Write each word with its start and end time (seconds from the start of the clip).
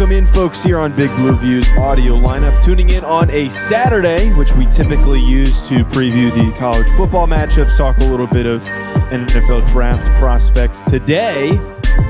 Welcome 0.00 0.16
in, 0.16 0.26
folks, 0.26 0.62
here 0.62 0.78
on 0.78 0.96
Big 0.96 1.14
Blue 1.16 1.36
Views 1.36 1.68
audio 1.76 2.16
lineup. 2.16 2.58
Tuning 2.64 2.88
in 2.88 3.04
on 3.04 3.28
a 3.28 3.50
Saturday, 3.50 4.32
which 4.32 4.54
we 4.54 4.64
typically 4.64 5.20
use 5.20 5.60
to 5.68 5.74
preview 5.84 6.32
the 6.32 6.56
college 6.56 6.88
football 6.96 7.26
matchups, 7.26 7.76
talk 7.76 7.98
a 7.98 8.04
little 8.04 8.26
bit 8.26 8.46
of 8.46 8.62
NFL 9.10 9.70
draft 9.70 10.06
prospects. 10.18 10.80
Today, 10.90 11.50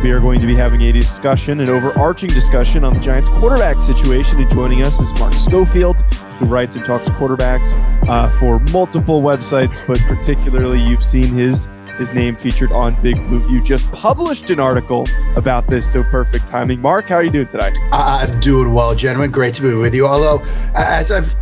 we 0.05 0.13
are 0.13 0.21
going 0.21 0.39
to 0.39 0.47
be 0.47 0.55
having 0.55 0.83
a 0.83 0.93
discussion, 0.93 1.59
an 1.59 1.69
overarching 1.69 2.29
discussion 2.29 2.85
on 2.85 2.93
the 2.93 3.01
Giants 3.01 3.29
quarterback 3.29 3.81
situation. 3.81 4.39
And 4.39 4.49
joining 4.53 4.85
us 4.85 5.01
is 5.01 5.13
Mark 5.19 5.33
Schofield, 5.33 6.01
who 6.39 6.45
writes 6.45 6.77
and 6.77 6.85
talks 6.85 7.09
quarterbacks 7.09 7.77
uh, 8.09 8.31
for 8.39 8.61
multiple 8.73 9.21
websites, 9.21 9.85
but 9.85 9.99
particularly 10.03 10.81
you've 10.81 11.03
seen 11.03 11.35
his 11.35 11.69
his 11.99 12.13
name 12.13 12.37
featured 12.37 12.73
on 12.73 13.01
Big 13.03 13.17
Blue 13.29 13.45
View. 13.47 13.63
Just 13.63 13.91
published 13.93 14.51
an 14.51 14.61
article 14.61 15.05
about 15.37 15.69
this, 15.69 15.91
so 15.91 16.03
perfect 16.03 16.47
timing. 16.47 16.81
Mark, 16.81 17.09
how 17.09 17.17
are 17.17 17.23
you 17.23 17.31
doing 17.31 17.49
today? 17.49 17.73
I'm 17.93 18.41
doing 18.41 18.73
well, 18.73 18.95
gentlemen. 18.95 19.31
Great 19.31 19.55
to 19.55 19.63
be 19.63 19.75
with 19.75 19.95
you. 19.95 20.07
Although, 20.07 20.43
as 20.75 21.11
I've 21.11 21.35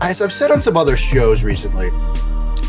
as 0.00 0.20
I've 0.20 0.32
said 0.32 0.50
on 0.50 0.60
some 0.60 0.76
other 0.76 0.96
shows 0.96 1.42
recently, 1.42 1.90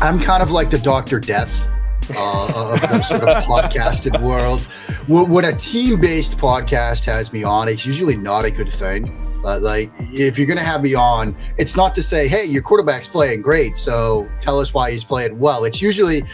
I'm 0.00 0.20
kind 0.20 0.42
of 0.42 0.50
like 0.50 0.70
the 0.70 0.78
Doctor 0.78 1.18
Death 1.18 1.74
uh, 2.16 2.72
of 2.72 2.80
the 2.80 3.02
sort 3.02 3.22
of 3.24 3.44
podcasted 3.44 4.22
world. 4.22 4.66
When 5.08 5.44
a 5.44 5.52
team-based 5.52 6.38
podcast 6.38 7.04
has 7.06 7.32
me 7.32 7.44
on, 7.44 7.68
it's 7.68 7.84
usually 7.84 8.16
not 8.16 8.44
a 8.44 8.50
good 8.50 8.72
thing. 8.72 9.24
Uh, 9.44 9.58
like, 9.60 9.90
if 9.98 10.36
you're 10.36 10.46
going 10.46 10.58
to 10.58 10.64
have 10.64 10.82
me 10.82 10.94
on, 10.94 11.36
it's 11.58 11.76
not 11.76 11.94
to 11.94 12.02
say, 12.02 12.26
"Hey, 12.26 12.44
your 12.44 12.62
quarterback's 12.62 13.08
playing 13.08 13.42
great, 13.42 13.76
so 13.76 14.28
tell 14.40 14.58
us 14.58 14.74
why 14.74 14.90
he's 14.90 15.04
playing 15.04 15.38
well." 15.38 15.64
It's 15.64 15.80
usually 15.80 16.24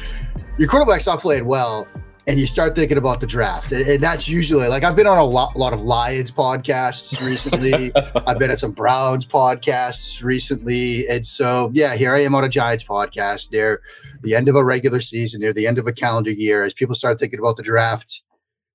your 0.58 0.69
quarterback's 0.69 1.06
not 1.06 1.20
playing 1.20 1.47
well, 1.47 1.88
and 2.27 2.38
you 2.38 2.47
start 2.47 2.74
thinking 2.74 2.97
about 2.97 3.20
the 3.20 3.27
draft. 3.27 3.72
And, 3.72 3.86
and 3.86 4.02
that's 4.02 4.28
usually 4.28 4.69
like 4.69 4.84
I've 4.84 4.96
been 4.96 5.06
on 5.06 5.19
a 5.19 5.24
lot, 5.24 5.56
lot 5.56 5.72
of 5.72 5.83
Lions 5.83 6.30
podcasts 6.30 7.20
recently. 7.24 7.92
I've 8.27 8.38
been 8.38 8.50
at 8.50 8.58
some 8.58 8.72
Browns 8.72 9.27
podcasts 9.27 10.22
recently. 10.22 11.06
And 11.08 11.27
so, 11.27 11.70
yeah, 11.74 11.96
here 11.96 12.14
I 12.14 12.20
am 12.20 12.34
on 12.34 12.44
a 12.44 12.48
Giants 12.48 12.84
podcast 12.84 13.52
near 13.52 13.83
the 14.22 14.34
end 14.34 14.48
of 14.48 14.55
a 14.55 14.64
regular 14.64 15.00
season, 15.00 15.41
near 15.41 15.52
the 15.52 15.66
end 15.66 15.78
of 15.78 15.86
a 15.86 15.92
calendar 15.92 16.30
year. 16.30 16.62
As 16.62 16.72
people 16.72 16.94
start 16.94 17.18
thinking 17.18 17.39
about 17.39 17.56
the 17.56 17.62
draft, 17.62 18.22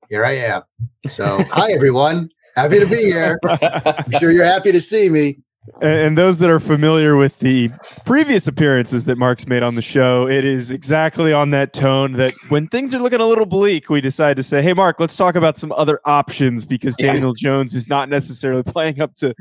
here 0.10 0.26
I 0.26 0.38
am. 0.38 0.64
So, 1.08 1.44
hi, 1.52 1.72
everyone. 1.72 2.30
Happy 2.56 2.80
to 2.80 2.86
be 2.86 3.04
here. 3.04 3.40
I'm 3.44 4.12
sure 4.20 4.32
you're 4.32 4.44
happy 4.44 4.72
to 4.72 4.82
see 4.82 5.10
me. 5.10 5.40
And 5.82 6.18
those 6.18 6.40
that 6.40 6.50
are 6.50 6.60
familiar 6.60 7.16
with 7.16 7.40
the 7.40 7.70
previous 8.06 8.48
appearances 8.48 9.06
that 9.06 9.18
Mark's 9.18 9.48
made 9.48 9.62
on 9.62 9.76
the 9.76 9.82
show, 9.82 10.28
it 10.28 10.44
is 10.44 10.72
exactly 10.72 11.32
on 11.32 11.52
that 11.52 11.74
tone 11.74 12.14
that 12.14 12.34
when 12.50 12.68
things 12.68 12.96
are 12.96 13.00
looking 13.00 13.22
a 13.22 13.26
little 13.26 13.46
bleak, 13.46 13.90
we 13.90 14.02
decide 14.02 14.38
to 14.38 14.44
say, 14.44 14.62
Hey, 14.62 14.74
Mark, 14.74 15.00
let's 15.00 15.16
talk 15.16 15.36
about 15.36 15.58
some 15.58 15.72
other 15.74 16.00
options 16.06 16.66
because 16.66 16.96
Daniel. 16.96 17.34
Jones 17.34 17.76
is 17.76 17.88
not 17.88 18.10
necessarily 18.10 18.64
playing 18.68 19.00
up 19.00 19.16
to 19.16 19.34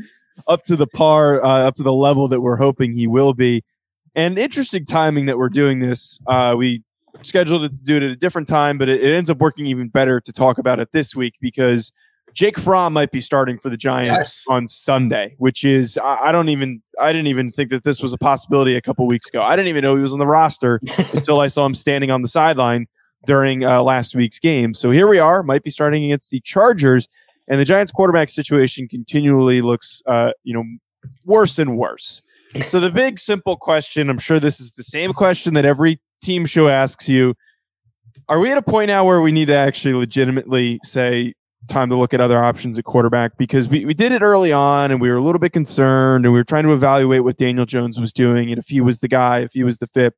up 0.47 0.65
to 0.65 0.77
the 0.77 0.87
par, 0.87 1.45
uh, 1.45 1.61
up 1.61 1.77
to 1.77 1.83
the 1.83 1.93
level 1.93 2.29
that 2.29 2.41
we're 2.41 2.57
hoping 2.57 2.93
he 2.93 3.07
will 3.07 3.35
be. 3.35 3.65
And 4.15 4.39
interesting 4.39 4.85
timing 4.85 5.27
that 5.27 5.39
we're 5.39 5.49
doing 5.49 5.81
this. 5.81 6.19
Uh, 6.27 6.55
we 6.57 6.83
scheduled 7.23 7.65
it 7.65 7.73
to 7.73 7.83
do 7.83 7.97
it 7.97 8.03
at 8.03 8.11
a 8.11 8.17
different 8.17 8.49
time, 8.49 8.79
but 8.79 8.89
it, 8.89 9.03
it 9.03 9.15
ends 9.15 9.31
up 9.31 9.39
working 9.39 9.67
even 9.67 9.89
better 9.89 10.21
to 10.21 10.33
talk 10.33 10.59
about 10.59 10.79
it 10.79 10.91
this 10.93 11.15
week 11.15 11.35
because– 11.41 11.93
Jake 12.39 12.57
Fromm 12.57 12.93
might 12.93 13.11
be 13.11 13.21
starting 13.21 13.59
for 13.59 13.69
the 13.69 13.77
Giants 13.77 14.11
yes. 14.11 14.45
on 14.49 14.69
Sunday, 14.69 15.35
which 15.39 15.65
is 15.65 15.99
I, 16.01 16.31
don't 16.31 16.49
even 16.51 16.81
I 17.01 17.13
didn't 17.13 17.27
even 17.27 17.51
think 17.51 17.69
that 17.71 17.83
this 17.83 18.01
was 18.01 18.13
a 18.13 18.17
possibility 18.17 18.77
a 18.77 18.81
couple 18.81 19.09
weeks 19.09 19.29
ago. 19.29 19.43
I 19.43 19.57
didn't 19.57 19.71
even 19.71 19.83
know 19.83 19.97
he 19.97 20.03
was 20.03 20.13
on 20.13 20.21
the 20.21 20.27
roster 20.27 20.81
until 21.13 21.41
I 21.41 21.49
saw 21.49 21.67
him 21.67 21.75
standing 21.75 22.13
on 22.13 22.23
the 22.23 22.29
sideline 22.29 22.87
during 23.27 23.65
uh, 23.65 23.83
last 23.83 24.15
week's 24.15 24.39
game. 24.39 24.73
So 24.73 24.93
here 24.93 25.09
we 25.09 25.19
are, 25.19 25.43
might 25.43 25.65
be 25.65 25.71
starting 25.71 26.05
against 26.05 26.31
the 26.31 26.39
Chargers, 26.39 27.09
and 27.49 27.59
the 27.59 27.65
Giants 27.65 27.91
quarterback 27.91 28.29
situation 28.29 28.87
continually 28.87 29.61
looks 29.61 30.01
uh, 30.07 30.31
you 30.45 30.55
know 30.55 30.63
worse 31.25 31.59
and 31.59 31.77
worse. 31.77 32.23
So 32.69 32.79
the 32.79 32.91
big 32.91 33.19
simple 33.19 33.57
question, 33.57 34.09
I'm 34.09 34.21
sure 34.21 34.39
this 34.39 34.61
is 34.61 34.71
the 34.71 34.85
same 34.85 35.13
question 35.13 35.55
that 35.55 35.65
every 35.65 36.01
team 36.23 36.47
show 36.47 36.69
asks 36.69 37.09
you. 37.09 37.35
Are 38.29 38.39
we 38.39 38.53
at 38.53 38.59
a 38.59 38.63
point 38.63 38.89
now 38.89 39.05
where 39.05 39.21
we 39.21 39.33
need 39.33 39.47
to 39.47 39.55
actually 39.55 39.95
legitimately 39.95 40.79
say 40.85 41.35
time 41.67 41.89
to 41.91 41.97
look 41.97 42.15
at 42.15 42.21
other 42.21 42.43
options 42.43 42.79
at 42.79 42.85
quarterback 42.85 43.37
because 43.37 43.69
we, 43.69 43.85
we 43.85 43.95
did 43.95 44.13
it 44.13 44.23
early 44.23 44.53
on 44.53 44.91
and 44.91 45.01
we 45.01 45.11
were 45.11 45.17
a 45.17 45.23
little 45.23 45.39
bit 45.39 45.53
concerned 45.53 46.25
and 46.25 46.33
we 46.33 46.39
were 46.39 46.45
trying 46.45 46.65
to 46.65 46.73
evaluate 46.73 47.25
what 47.25 47.37
Daniel 47.37 47.67
Jones 47.67 47.99
was 47.99 48.13
doing 48.13 48.51
and 48.51 48.59
if 48.59 48.69
he 48.69 48.81
was 48.81 49.01
the 49.01 49.09
guy, 49.09 49.41
if 49.41 49.53
he 49.53 49.65
was 49.65 49.79
the 49.79 49.87
fit. 49.89 50.15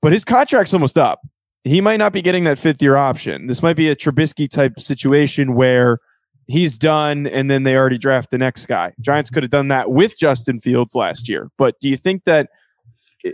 But 0.00 0.12
his 0.12 0.24
contract's 0.24 0.72
almost 0.72 0.96
up. 0.96 1.20
He 1.64 1.80
might 1.80 1.96
not 1.96 2.12
be 2.12 2.22
getting 2.22 2.44
that 2.44 2.58
fifth 2.58 2.80
year 2.80 2.96
option. 2.96 3.48
This 3.48 3.62
might 3.62 3.76
be 3.76 3.88
a 3.88 3.96
Trubisky 3.96 4.48
type 4.48 4.78
situation 4.78 5.54
where 5.54 5.98
he's 6.46 6.78
done 6.78 7.26
and 7.26 7.50
then 7.50 7.64
they 7.64 7.76
already 7.76 7.98
draft 7.98 8.30
the 8.30 8.38
next 8.38 8.66
guy. 8.66 8.94
Giants 9.00 9.28
could 9.28 9.42
have 9.42 9.50
done 9.50 9.68
that 9.68 9.90
with 9.90 10.18
Justin 10.18 10.60
Fields 10.60 10.94
last 10.94 11.28
year. 11.28 11.50
But 11.58 11.78
do 11.80 11.88
you 11.88 11.96
think 11.96 12.24
that 12.24 12.48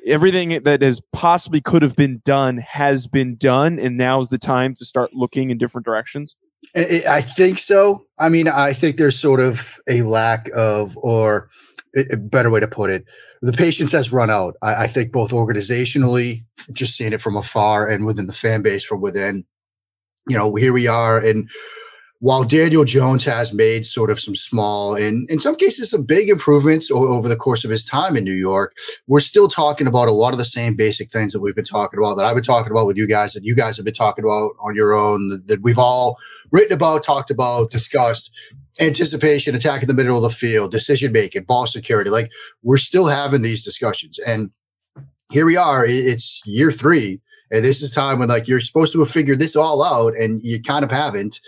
everything 0.07 0.63
that 0.65 0.83
has 0.83 1.01
possibly 1.13 1.61
could 1.61 1.83
have 1.83 1.95
been 1.95 2.21
done 2.25 2.59
has 2.59 3.07
been 3.07 3.37
done 3.37 3.79
and 3.79 3.97
now's 3.97 4.31
the 4.31 4.39
time 4.39 4.75
to 4.75 4.85
start 4.85 5.13
looking 5.13 5.51
in 5.51 5.59
different 5.59 5.85
directions? 5.85 6.37
I 6.77 7.21
think 7.21 7.59
so. 7.59 8.07
I 8.19 8.29
mean, 8.29 8.49
I 8.49 8.73
think 8.73 8.97
there's 8.97 9.19
sort 9.19 9.41
of 9.41 9.79
a 9.89 10.03
lack 10.03 10.51
of, 10.55 10.97
or 10.99 11.49
a 11.97 12.17
better 12.17 12.51
way 12.51 12.61
to 12.61 12.69
put 12.69 12.91
it, 12.91 13.05
the 13.43 13.53
patience 13.53 13.93
has 13.93 14.13
run 14.13 14.31
out. 14.31 14.57
I, 14.63 14.85
I 14.85 14.87
think 14.87 15.13
both 15.13 15.31
organizationally, 15.31 16.45
just 16.73 16.97
seeing 16.97 17.13
it 17.13 17.21
from 17.21 17.37
afar, 17.37 17.87
and 17.89 18.07
within 18.07 18.27
the 18.27 18.33
fan 18.33 18.63
base 18.63 18.85
from 18.85 19.01
within. 19.01 19.45
You 20.29 20.37
know, 20.37 20.55
here 20.55 20.73
we 20.73 20.87
are, 20.87 21.19
and 21.19 21.51
while 22.21 22.45
Daniel 22.45 22.85
Jones 22.85 23.25
has 23.25 23.53
made 23.53 23.85
sort 23.85 24.11
of 24.11 24.19
some 24.19 24.35
small 24.35 24.95
and 24.95 25.29
in 25.29 25.39
some 25.39 25.57
cases 25.57 25.91
some 25.91 26.05
big 26.05 26.31
improvements 26.31 26.91
over 26.91 27.29
the 27.29 27.37
course 27.37 27.65
of 27.65 27.71
his 27.71 27.85
time 27.85 28.17
in 28.17 28.25
New 28.25 28.33
York, 28.35 28.75
we're 29.07 29.21
still 29.21 29.49
talking 29.49 29.87
about 29.87 30.09
a 30.09 30.13
lot 30.13 30.33
of 30.33 30.39
the 30.39 30.45
same 30.45 30.75
basic 30.75 31.11
things 31.11 31.33
that 31.33 31.41
we've 31.41 31.55
been 31.55 31.65
talking 31.65 31.99
about, 31.99 32.15
that 32.17 32.25
I've 32.25 32.35
been 32.35 32.45
talking 32.45 32.71
about 32.71 32.87
with 32.87 32.97
you 32.97 33.07
guys, 33.07 33.35
that 33.35 33.45
you 33.45 33.55
guys 33.55 33.77
have 33.77 33.85
been 33.85 33.93
talking 33.93 34.25
about 34.25 34.53
on 34.61 34.75
your 34.75 34.95
own, 34.95 35.43
that 35.47 35.63
we've 35.63 35.79
all 35.79 36.17
written 36.51 36.73
about, 36.73 37.03
talked 37.03 37.31
about, 37.31 37.71
discussed. 37.71 38.31
Anticipation, 38.81 39.55
attack 39.55 39.83
in 39.83 39.89
the 39.89 39.95
middle 39.95 40.17
of 40.17 40.23
the 40.23 40.37
field, 40.37 40.73
decision 40.73 41.13
making, 41.13 41.45
ball 41.45 41.65
security. 41.67 42.11
Like 42.11 42.33
we're 42.65 42.77
still 42.77 43.07
having 43.07 43.43
these 43.43 43.65
discussions. 43.65 44.19
And 44.19 44.51
here 45.31 45.47
we 45.47 45.57
are, 45.57 45.87
it's 45.87 46.41
year 46.45 46.73
three. 46.73 47.21
And 47.53 47.65
this 47.65 47.83
is 47.83 47.93
time 47.93 48.19
when 48.19 48.29
like 48.29 48.49
you're 48.49 48.61
supposed 48.61 48.93
to 48.95 48.99
have 48.99 49.11
figured 49.11 49.39
this 49.39 49.55
all 49.55 49.81
out 49.81 50.17
and 50.17 50.41
you 50.43 50.61
kind 50.61 50.85
of 50.85 50.91
haven't. 50.91 51.39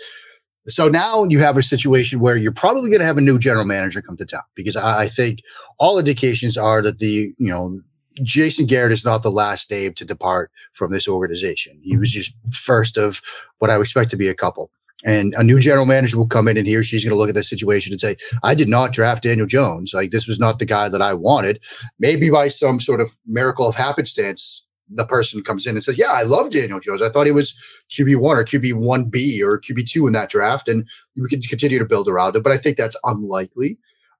So 0.67 0.89
now 0.89 1.23
you 1.25 1.39
have 1.39 1.57
a 1.57 1.63
situation 1.63 2.19
where 2.19 2.35
you're 2.35 2.51
probably 2.51 2.89
going 2.89 2.99
to 2.99 3.05
have 3.05 3.17
a 3.17 3.21
new 3.21 3.39
general 3.39 3.65
manager 3.65 4.01
come 4.01 4.17
to 4.17 4.25
town 4.25 4.43
because 4.55 4.75
I, 4.75 5.03
I 5.03 5.07
think 5.07 5.41
all 5.79 5.97
indications 5.97 6.57
are 6.57 6.81
that 6.81 6.99
the, 6.99 7.33
you 7.37 7.49
know, 7.49 7.79
Jason 8.23 8.65
Garrett 8.65 8.91
is 8.91 9.05
not 9.05 9.23
the 9.23 9.31
last 9.31 9.69
name 9.69 9.93
to 9.93 10.05
depart 10.05 10.51
from 10.73 10.91
this 10.91 11.07
organization. 11.07 11.79
He 11.83 11.97
was 11.97 12.11
just 12.11 12.33
first 12.51 12.97
of 12.97 13.21
what 13.59 13.69
I 13.69 13.79
expect 13.79 14.09
to 14.11 14.17
be 14.17 14.27
a 14.27 14.35
couple. 14.35 14.71
And 15.05 15.35
a 15.35 15.43
new 15.43 15.59
general 15.59 15.85
manager 15.85 16.17
will 16.17 16.27
come 16.27 16.47
in 16.47 16.57
and 16.57 16.65
he 16.65 16.75
or 16.75 16.83
she's 16.83 17.03
going 17.03 17.11
to 17.11 17.17
look 17.17 17.29
at 17.29 17.35
this 17.35 17.49
situation 17.49 17.93
and 17.93 18.01
say, 18.01 18.17
I 18.41 18.55
did 18.55 18.67
not 18.67 18.91
draft 18.91 19.23
Daniel 19.23 19.45
Jones. 19.45 19.93
Like, 19.93 20.09
this 20.09 20.27
was 20.27 20.39
not 20.39 20.57
the 20.57 20.65
guy 20.65 20.89
that 20.89 21.03
I 21.03 21.13
wanted. 21.13 21.59
Maybe 21.99 22.31
by 22.31 22.47
some 22.47 22.79
sort 22.79 22.99
of 22.99 23.15
miracle 23.27 23.67
of 23.67 23.75
happenstance, 23.75 24.63
the 24.89 25.05
person 25.05 25.43
comes 25.43 25.65
in 25.65 25.75
and 25.75 25.83
says, 25.83 25.97
"Yeah, 25.97 26.11
I 26.11 26.23
love 26.23 26.51
Daniel 26.51 26.79
Jones. 26.79 27.01
I 27.01 27.09
thought 27.09 27.25
he 27.25 27.31
was 27.31 27.53
QB 27.89 28.17
one 28.17 28.37
or 28.37 28.43
QB 28.43 28.73
one 28.73 29.05
B 29.05 29.41
or 29.43 29.59
QB 29.59 29.89
two 29.89 30.07
in 30.07 30.13
that 30.13 30.29
draft, 30.29 30.67
and 30.67 30.87
we 31.15 31.27
could 31.29 31.47
continue 31.49 31.79
to 31.79 31.85
build 31.85 32.07
around 32.07 32.35
it." 32.35 32.43
But 32.43 32.51
I 32.51 32.57
think 32.57 32.77
that's 32.77 32.97
unlikely. 33.03 33.77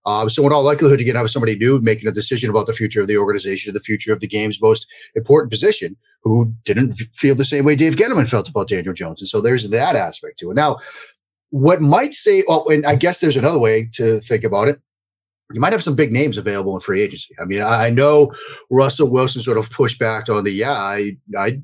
Uh, 0.08 0.30
so, 0.30 0.46
in 0.46 0.54
all 0.54 0.64
likelihood, 0.64 1.00
you're 1.00 1.06
going 1.06 1.16
to 1.16 1.20
have 1.20 1.30
somebody 1.30 1.58
new 1.58 1.82
making 1.82 2.08
a 2.08 2.14
decision 2.14 2.50
about 2.50 2.66
the 2.66 2.74
future 2.74 3.02
of 3.02 3.08
the 3.08 3.18
organization, 3.18 3.74
the 3.74 3.80
future 3.82 4.14
of 4.14 4.22
the 4.22 4.28
game's 4.28 4.62
most 4.62 4.88
important 5.16 5.52
position, 5.52 5.98
who 6.24 6.54
didn't 6.64 6.94
feel 7.14 7.36
the 7.36 7.44
same 7.44 7.66
way 7.66 7.76
Dave 7.76 7.98
Gettleman 7.98 8.28
felt 8.28 8.48
about 8.48 8.70
Daniel 8.70 8.94
Jones. 8.94 9.22
And 9.22 9.28
so 9.28 9.42
there's 9.42 9.70
that 9.70 9.98
aspect 9.98 10.40
to 10.40 10.50
it. 10.50 10.54
Now, 10.54 10.78
what 11.50 11.82
might 11.82 12.14
say, 12.14 12.46
oh, 12.48 12.66
and 12.70 12.86
I 12.86 12.96
guess 12.96 13.20
there's 13.20 13.36
another 13.36 13.60
way 13.60 13.90
to 13.96 14.22
think 14.22 14.46
about 14.46 14.70
it. 14.70 14.80
You 15.54 15.62
might 15.62 15.72
have 15.72 15.84
some 15.84 15.96
big 15.96 16.12
names 16.12 16.38
available 16.38 16.76
in 16.76 16.82
free 16.82 17.02
agency. 17.02 17.34
I 17.40 17.46
mean, 17.46 17.62
I 17.62 17.90
know 17.90 18.34
Russell 18.70 19.10
Wilson 19.10 19.42
sort 19.42 19.58
of 19.58 19.70
pushed 19.70 19.98
back 19.98 20.28
on 20.28 20.44
the, 20.44 20.52
yeah, 20.52 20.74
I, 20.74 21.18
I 21.38 21.62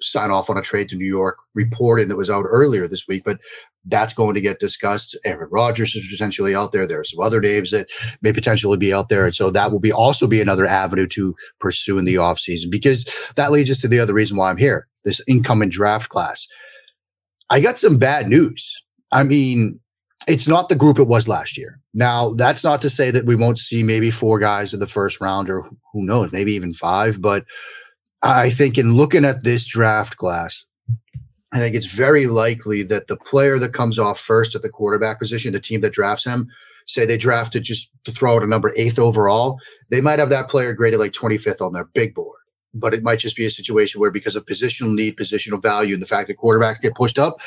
sign 0.00 0.30
off 0.30 0.48
on 0.48 0.56
a 0.56 0.62
trade 0.62 0.88
to 0.88 0.96
New 0.96 1.06
York 1.06 1.38
reporting 1.54 2.08
that 2.08 2.16
was 2.16 2.30
out 2.30 2.46
earlier 2.48 2.88
this 2.88 3.06
week, 3.06 3.24
but 3.24 3.38
that's 3.84 4.14
going 4.14 4.34
to 4.34 4.40
get 4.40 4.60
discussed. 4.60 5.16
Aaron 5.24 5.48
Rodgers 5.50 5.94
is 5.94 6.06
potentially 6.08 6.54
out 6.54 6.72
there. 6.72 6.86
There 6.86 7.00
are 7.00 7.04
some 7.04 7.20
other 7.20 7.40
names 7.40 7.70
that 7.70 7.88
may 8.22 8.32
potentially 8.32 8.76
be 8.76 8.92
out 8.92 9.08
there. 9.08 9.24
And 9.24 9.34
so 9.34 9.50
that 9.50 9.72
will 9.72 9.80
be 9.80 9.92
also 9.92 10.26
be 10.26 10.40
another 10.40 10.66
avenue 10.66 11.06
to 11.08 11.34
pursue 11.58 11.98
in 11.98 12.04
the 12.04 12.16
offseason 12.16 12.70
because 12.70 13.08
that 13.36 13.50
leads 13.50 13.70
us 13.70 13.80
to 13.80 13.88
the 13.88 14.00
other 14.00 14.14
reason 14.14 14.36
why 14.36 14.50
I'm 14.50 14.56
here, 14.56 14.88
this 15.04 15.20
incoming 15.26 15.70
draft 15.70 16.10
class. 16.10 16.46
I 17.50 17.60
got 17.60 17.78
some 17.78 17.96
bad 17.96 18.28
news. 18.28 18.82
I 19.10 19.22
mean, 19.22 19.80
it's 20.28 20.46
not 20.46 20.68
the 20.68 20.76
group 20.76 20.98
it 20.98 21.08
was 21.08 21.26
last 21.26 21.56
year. 21.56 21.80
Now, 21.94 22.34
that's 22.34 22.62
not 22.62 22.82
to 22.82 22.90
say 22.90 23.10
that 23.10 23.24
we 23.24 23.34
won't 23.34 23.58
see 23.58 23.82
maybe 23.82 24.10
four 24.10 24.38
guys 24.38 24.74
in 24.74 24.80
the 24.80 24.86
first 24.86 25.20
round 25.20 25.48
or 25.48 25.62
who 25.62 26.04
knows, 26.04 26.30
maybe 26.32 26.52
even 26.52 26.74
five. 26.74 27.20
But 27.20 27.44
I 28.22 28.50
think 28.50 28.76
in 28.76 28.94
looking 28.94 29.24
at 29.24 29.42
this 29.42 29.66
draft 29.66 30.18
class, 30.18 30.64
I 31.52 31.58
think 31.58 31.74
it's 31.74 31.86
very 31.86 32.26
likely 32.26 32.82
that 32.84 33.06
the 33.06 33.16
player 33.16 33.58
that 33.58 33.72
comes 33.72 33.98
off 33.98 34.20
first 34.20 34.54
at 34.54 34.60
the 34.60 34.68
quarterback 34.68 35.18
position, 35.18 35.54
the 35.54 35.60
team 35.60 35.80
that 35.80 35.94
drafts 35.94 36.24
him, 36.24 36.48
say 36.86 37.06
they 37.06 37.16
drafted 37.16 37.62
just 37.62 37.90
to 38.04 38.12
throw 38.12 38.36
out 38.36 38.42
a 38.42 38.46
number 38.46 38.72
eighth 38.76 38.98
overall, 38.98 39.58
they 39.90 40.02
might 40.02 40.18
have 40.18 40.30
that 40.30 40.48
player 40.48 40.74
graded 40.74 41.00
like 41.00 41.12
25th 41.12 41.62
on 41.64 41.72
their 41.72 41.84
big 41.84 42.14
board. 42.14 42.37
But 42.74 42.92
it 42.92 43.02
might 43.02 43.18
just 43.18 43.34
be 43.34 43.46
a 43.46 43.50
situation 43.50 44.00
where, 44.00 44.10
because 44.10 44.36
of 44.36 44.44
positional 44.44 44.94
need, 44.94 45.16
positional 45.16 45.60
value, 45.60 45.94
and 45.94 46.02
the 46.02 46.06
fact 46.06 46.28
that 46.28 46.36
quarterbacks 46.36 46.80
get 46.80 46.94
pushed 46.94 47.18
up, 47.18 47.40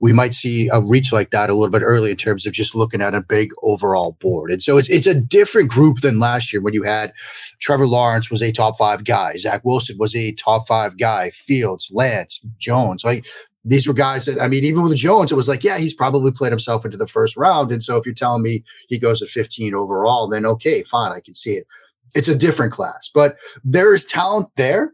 we 0.00 0.12
might 0.12 0.34
see 0.34 0.68
a 0.68 0.80
reach 0.80 1.12
like 1.12 1.30
that 1.30 1.50
a 1.50 1.54
little 1.54 1.70
bit 1.70 1.82
early 1.82 2.12
in 2.12 2.16
terms 2.16 2.46
of 2.46 2.52
just 2.52 2.74
looking 2.74 3.02
at 3.02 3.14
a 3.14 3.20
big 3.20 3.50
overall 3.62 4.16
board. 4.20 4.52
And 4.52 4.62
so 4.62 4.78
it's 4.78 4.88
it's 4.88 5.06
a 5.06 5.14
different 5.14 5.68
group 5.70 6.00
than 6.00 6.20
last 6.20 6.52
year 6.52 6.62
when 6.62 6.74
you 6.74 6.84
had 6.84 7.12
Trevor 7.58 7.86
Lawrence 7.88 8.30
was 8.30 8.42
a 8.42 8.52
top 8.52 8.78
five 8.78 9.04
guy, 9.04 9.36
Zach 9.36 9.64
Wilson 9.64 9.96
was 9.98 10.14
a 10.14 10.32
top 10.32 10.68
five 10.68 10.96
guy, 10.96 11.30
Fields, 11.30 11.90
Lance, 11.92 12.40
Jones, 12.58 13.04
like 13.04 13.26
these 13.64 13.86
were 13.86 13.94
guys 13.94 14.24
that 14.26 14.40
I 14.40 14.48
mean, 14.48 14.64
even 14.64 14.82
with 14.82 14.96
Jones, 14.96 15.30
it 15.30 15.36
was 15.36 15.48
like, 15.48 15.64
yeah, 15.64 15.78
he's 15.78 15.94
probably 15.94 16.32
played 16.32 16.52
himself 16.52 16.84
into 16.84 16.96
the 16.96 17.06
first 17.06 17.36
round. 17.36 17.70
And 17.70 17.82
so 17.82 17.96
if 17.96 18.06
you're 18.06 18.14
telling 18.14 18.42
me 18.42 18.64
he 18.88 18.98
goes 18.98 19.20
at 19.20 19.28
15 19.28 19.74
overall, 19.74 20.28
then 20.28 20.46
okay, 20.46 20.82
fine, 20.82 21.12
I 21.12 21.20
can 21.20 21.34
see 21.34 21.52
it. 21.52 21.66
It's 22.14 22.28
a 22.28 22.34
different 22.34 22.72
class, 22.72 23.10
but 23.12 23.36
there 23.64 23.94
is 23.94 24.04
talent 24.04 24.48
there. 24.56 24.92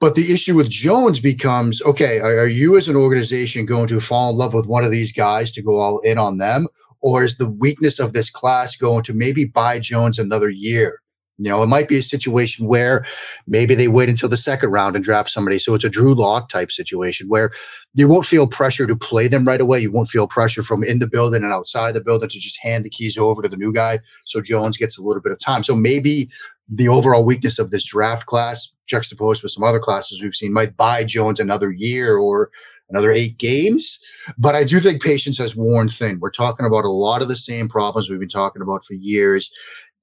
But 0.00 0.16
the 0.16 0.32
issue 0.32 0.56
with 0.56 0.68
Jones 0.68 1.20
becomes 1.20 1.80
okay, 1.82 2.18
are, 2.18 2.46
you 2.46 2.76
as 2.76 2.88
an 2.88 2.96
organization 2.96 3.66
going 3.66 3.86
to 3.86 4.00
fall 4.00 4.30
in 4.30 4.36
love 4.36 4.52
with 4.52 4.66
one 4.66 4.84
of 4.84 4.90
these 4.90 5.12
guys 5.12 5.52
to 5.52 5.62
go 5.62 5.78
all 5.78 6.00
in 6.00 6.18
on 6.18 6.38
them? 6.38 6.66
Or 7.00 7.22
is 7.22 7.36
the 7.36 7.48
weakness 7.48 8.00
of 8.00 8.12
this 8.12 8.28
class 8.28 8.76
going 8.76 9.04
to 9.04 9.14
maybe 9.14 9.44
buy 9.44 9.78
Jones 9.78 10.18
another 10.18 10.50
year? 10.50 11.01
You 11.38 11.48
know, 11.48 11.62
it 11.62 11.66
might 11.66 11.88
be 11.88 11.98
a 11.98 12.02
situation 12.02 12.66
where 12.66 13.04
maybe 13.46 13.74
they 13.74 13.88
wait 13.88 14.08
until 14.08 14.28
the 14.28 14.36
second 14.36 14.70
round 14.70 14.94
and 14.94 15.04
draft 15.04 15.30
somebody. 15.30 15.58
So 15.58 15.74
it's 15.74 15.84
a 15.84 15.88
Drew 15.88 16.14
Lock 16.14 16.48
type 16.48 16.70
situation 16.70 17.28
where 17.28 17.50
you 17.94 18.06
won't 18.06 18.26
feel 18.26 18.46
pressure 18.46 18.86
to 18.86 18.94
play 18.94 19.28
them 19.28 19.46
right 19.46 19.60
away. 19.60 19.80
You 19.80 19.90
won't 19.90 20.10
feel 20.10 20.26
pressure 20.28 20.62
from 20.62 20.84
in 20.84 20.98
the 20.98 21.06
building 21.06 21.42
and 21.42 21.52
outside 21.52 21.92
the 21.92 22.00
building 22.00 22.28
to 22.28 22.38
just 22.38 22.58
hand 22.62 22.84
the 22.84 22.90
keys 22.90 23.16
over 23.16 23.42
to 23.42 23.48
the 23.48 23.56
new 23.56 23.72
guy. 23.72 24.00
So 24.26 24.40
Jones 24.40 24.76
gets 24.76 24.98
a 24.98 25.02
little 25.02 25.22
bit 25.22 25.32
of 25.32 25.38
time. 25.38 25.64
So 25.64 25.74
maybe 25.74 26.28
the 26.68 26.88
overall 26.88 27.24
weakness 27.24 27.58
of 27.58 27.70
this 27.70 27.84
draft 27.86 28.26
class, 28.26 28.70
juxtaposed 28.86 29.42
with 29.42 29.52
some 29.52 29.64
other 29.64 29.80
classes 29.80 30.22
we've 30.22 30.34
seen, 30.34 30.52
might 30.52 30.76
buy 30.76 31.02
Jones 31.02 31.40
another 31.40 31.72
year 31.72 32.16
or 32.18 32.50
another 32.88 33.10
eight 33.10 33.38
games. 33.38 33.98
But 34.36 34.54
I 34.54 34.64
do 34.64 34.78
think 34.78 35.02
patience 35.02 35.38
has 35.38 35.56
worn 35.56 35.88
thin. 35.88 36.20
We're 36.20 36.30
talking 36.30 36.66
about 36.66 36.84
a 36.84 36.90
lot 36.90 37.22
of 37.22 37.28
the 37.28 37.36
same 37.36 37.68
problems 37.68 38.08
we've 38.08 38.20
been 38.20 38.28
talking 38.28 38.62
about 38.62 38.84
for 38.84 38.94
years 38.94 39.50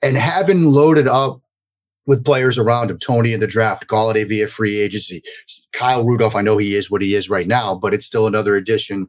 and 0.02 0.18
having 0.18 0.66
loaded 0.66 1.08
up 1.08 1.42
with 2.06 2.26
players 2.26 2.58
around 2.58 2.90
him, 2.90 2.98
Toney 2.98 3.34
in 3.34 3.40
the 3.40 3.48
draft, 3.48 3.88
Golladay 3.88 4.28
via 4.28 4.48
free 4.48 4.80
agency, 4.80 5.22
Kyle 5.74 6.04
Rudolph. 6.04 6.36
I 6.36 6.42
know 6.42 6.58
he 6.58 6.76
is 6.76 6.90
what 6.90 7.02
he 7.02 7.14
is 7.14 7.30
right 7.30 7.46
now, 7.46 7.76
but 7.76 7.94
it's 7.94 8.06
still 8.06 8.26
another 8.26 8.56
addition. 8.56 9.08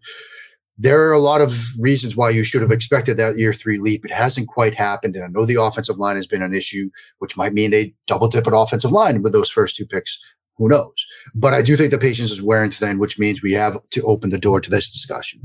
There 0.76 1.08
are 1.08 1.12
a 1.12 1.18
lot 1.18 1.40
of 1.40 1.78
reasons 1.78 2.16
why 2.16 2.30
you 2.30 2.44
should 2.44 2.62
have 2.62 2.70
expected 2.70 3.16
that 3.16 3.38
year 3.38 3.52
three 3.52 3.78
leap. 3.78 4.04
It 4.04 4.12
hasn't 4.12 4.48
quite 4.48 4.74
happened. 4.74 5.14
And 5.14 5.24
I 5.24 5.28
know 5.28 5.46
the 5.46 5.62
offensive 5.62 5.98
line 5.98 6.16
has 6.16 6.26
been 6.26 6.42
an 6.42 6.54
issue, 6.54 6.90
which 7.18 7.36
might 7.36 7.52
mean 7.52 7.70
they 7.70 7.94
double 8.06 8.28
dip 8.28 8.46
at 8.46 8.52
offensive 8.54 8.92
line 8.92 9.22
with 9.22 9.32
those 9.32 9.50
first 9.50 9.76
two 9.76 9.86
picks. 9.86 10.18
Who 10.56 10.68
knows? 10.68 11.06
But 11.34 11.54
I 11.54 11.62
do 11.62 11.76
think 11.76 11.90
the 11.90 11.98
patience 11.98 12.30
is 12.30 12.42
wearing 12.42 12.70
thin, 12.70 12.98
which 12.98 13.18
means 13.18 13.42
we 13.42 13.52
have 13.52 13.78
to 13.90 14.02
open 14.02 14.28
the 14.28 14.38
door 14.38 14.60
to 14.60 14.70
this 14.70 14.90
discussion. 14.90 15.40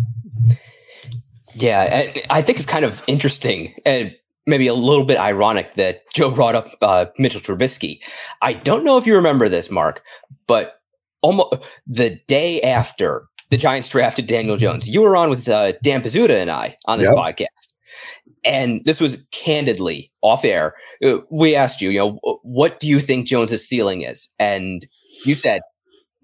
Yeah, 1.53 2.11
I 2.29 2.41
think 2.41 2.57
it's 2.57 2.67
kind 2.67 2.83
of 2.83 3.01
interesting. 3.07 3.73
And 3.85 4.13
maybe 4.45 4.67
a 4.67 4.73
little 4.73 5.05
bit 5.05 5.17
ironic 5.17 5.75
that 5.75 6.01
Joe 6.13 6.31
brought 6.31 6.55
up 6.55 6.71
uh, 6.81 7.05
Mitchell 7.17 7.41
Trubisky. 7.41 7.99
I 8.41 8.53
don't 8.53 8.83
know 8.83 8.97
if 8.97 9.05
you 9.05 9.15
remember 9.15 9.49
this, 9.49 9.69
Mark, 9.69 10.01
but 10.47 10.79
almost 11.21 11.55
the 11.87 12.19
day 12.27 12.61
after 12.61 13.27
the 13.49 13.57
Giants 13.57 13.89
drafted 13.89 14.27
Daniel 14.27 14.57
Jones, 14.57 14.87
you 14.87 15.01
were 15.01 15.15
on 15.15 15.29
with 15.29 15.47
uh, 15.47 15.73
Dan 15.83 16.01
Pizzuta 16.01 16.41
and 16.41 16.49
I 16.49 16.77
on 16.85 16.99
this 16.99 17.07
yep. 17.07 17.15
podcast. 17.15 17.73
And 18.43 18.83
this 18.85 18.99
was 18.99 19.23
candidly 19.31 20.11
off 20.21 20.45
air. 20.45 20.75
Uh, 21.03 21.17
we 21.31 21.55
asked 21.55 21.81
you, 21.81 21.89
you 21.89 21.99
know, 21.99 22.39
what 22.43 22.79
do 22.79 22.87
you 22.87 22.99
think 22.99 23.27
Jones's 23.27 23.67
ceiling 23.67 24.03
is? 24.03 24.29
And 24.37 24.85
you 25.25 25.33
said 25.33 25.61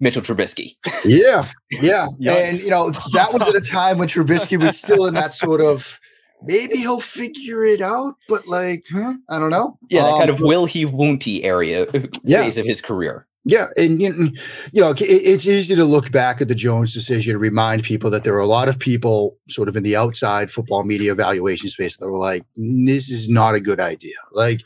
Mitchell 0.02 0.22
Trubisky. 0.22 0.76
yeah, 1.04 1.48
yeah, 1.70 2.08
and 2.26 2.58
you 2.58 2.70
know 2.70 2.90
that 3.12 3.32
was 3.32 3.46
at 3.48 3.54
a 3.54 3.60
time 3.60 3.98
when 3.98 4.08
Trubisky 4.08 4.60
was 4.60 4.78
still 4.78 5.06
in 5.06 5.14
that 5.14 5.32
sort 5.32 5.60
of 5.60 6.00
maybe 6.44 6.76
he'll 6.78 7.00
figure 7.00 7.64
it 7.64 7.80
out, 7.80 8.16
but 8.28 8.46
like, 8.46 8.84
huh? 8.92 9.14
I 9.28 9.38
don't 9.38 9.50
know. 9.50 9.78
Yeah, 9.88 10.02
that 10.02 10.12
um, 10.12 10.18
kind 10.18 10.30
of 10.30 10.40
will 10.40 10.66
he, 10.66 10.84
won't 10.84 11.22
he 11.22 11.44
area 11.44 11.86
yeah. 12.24 12.42
phase 12.42 12.58
of 12.58 12.66
his 12.66 12.80
career. 12.80 13.26
Yeah, 13.44 13.66
and 13.76 14.00
you 14.00 14.32
know, 14.72 14.94
it's 14.96 15.46
easy 15.46 15.74
to 15.74 15.84
look 15.84 16.12
back 16.12 16.40
at 16.40 16.46
the 16.46 16.54
Jones 16.54 16.94
decision 16.94 17.32
and 17.32 17.40
remind 17.40 17.82
people 17.82 18.08
that 18.10 18.22
there 18.22 18.34
were 18.34 18.38
a 18.38 18.46
lot 18.46 18.68
of 18.68 18.78
people, 18.78 19.36
sort 19.48 19.68
of 19.68 19.74
in 19.76 19.82
the 19.82 19.96
outside 19.96 20.48
football 20.48 20.84
media 20.84 21.10
evaluation 21.10 21.68
space, 21.68 21.96
that 21.96 22.08
were 22.08 22.18
like, 22.18 22.44
"This 22.56 23.10
is 23.10 23.28
not 23.28 23.56
a 23.56 23.60
good 23.60 23.80
idea." 23.80 24.14
Like, 24.30 24.60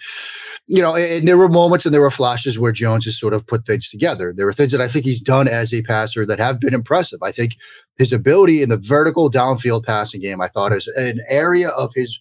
you 0.66 0.82
know, 0.82 0.94
and 0.94 1.26
there 1.26 1.38
were 1.38 1.48
moments 1.48 1.86
and 1.86 1.94
there 1.94 2.02
were 2.02 2.10
flashes 2.10 2.58
where 2.58 2.70
Jones 2.70 3.06
has 3.06 3.18
sort 3.18 3.32
of 3.32 3.46
put 3.46 3.64
things 3.64 3.88
together. 3.88 4.34
There 4.36 4.44
were 4.44 4.52
things 4.52 4.72
that 4.72 4.82
I 4.82 4.88
think 4.88 5.06
he's 5.06 5.22
done 5.22 5.48
as 5.48 5.72
a 5.72 5.80
passer 5.80 6.26
that 6.26 6.38
have 6.38 6.60
been 6.60 6.74
impressive. 6.74 7.22
I 7.22 7.32
think 7.32 7.56
his 7.98 8.12
ability 8.12 8.60
in 8.62 8.68
the 8.68 8.76
vertical 8.76 9.30
downfield 9.30 9.86
passing 9.86 10.20
game, 10.20 10.42
I 10.42 10.48
thought, 10.48 10.74
is 10.76 10.86
an 10.88 11.20
area 11.30 11.70
of 11.70 11.94
his 11.94 12.20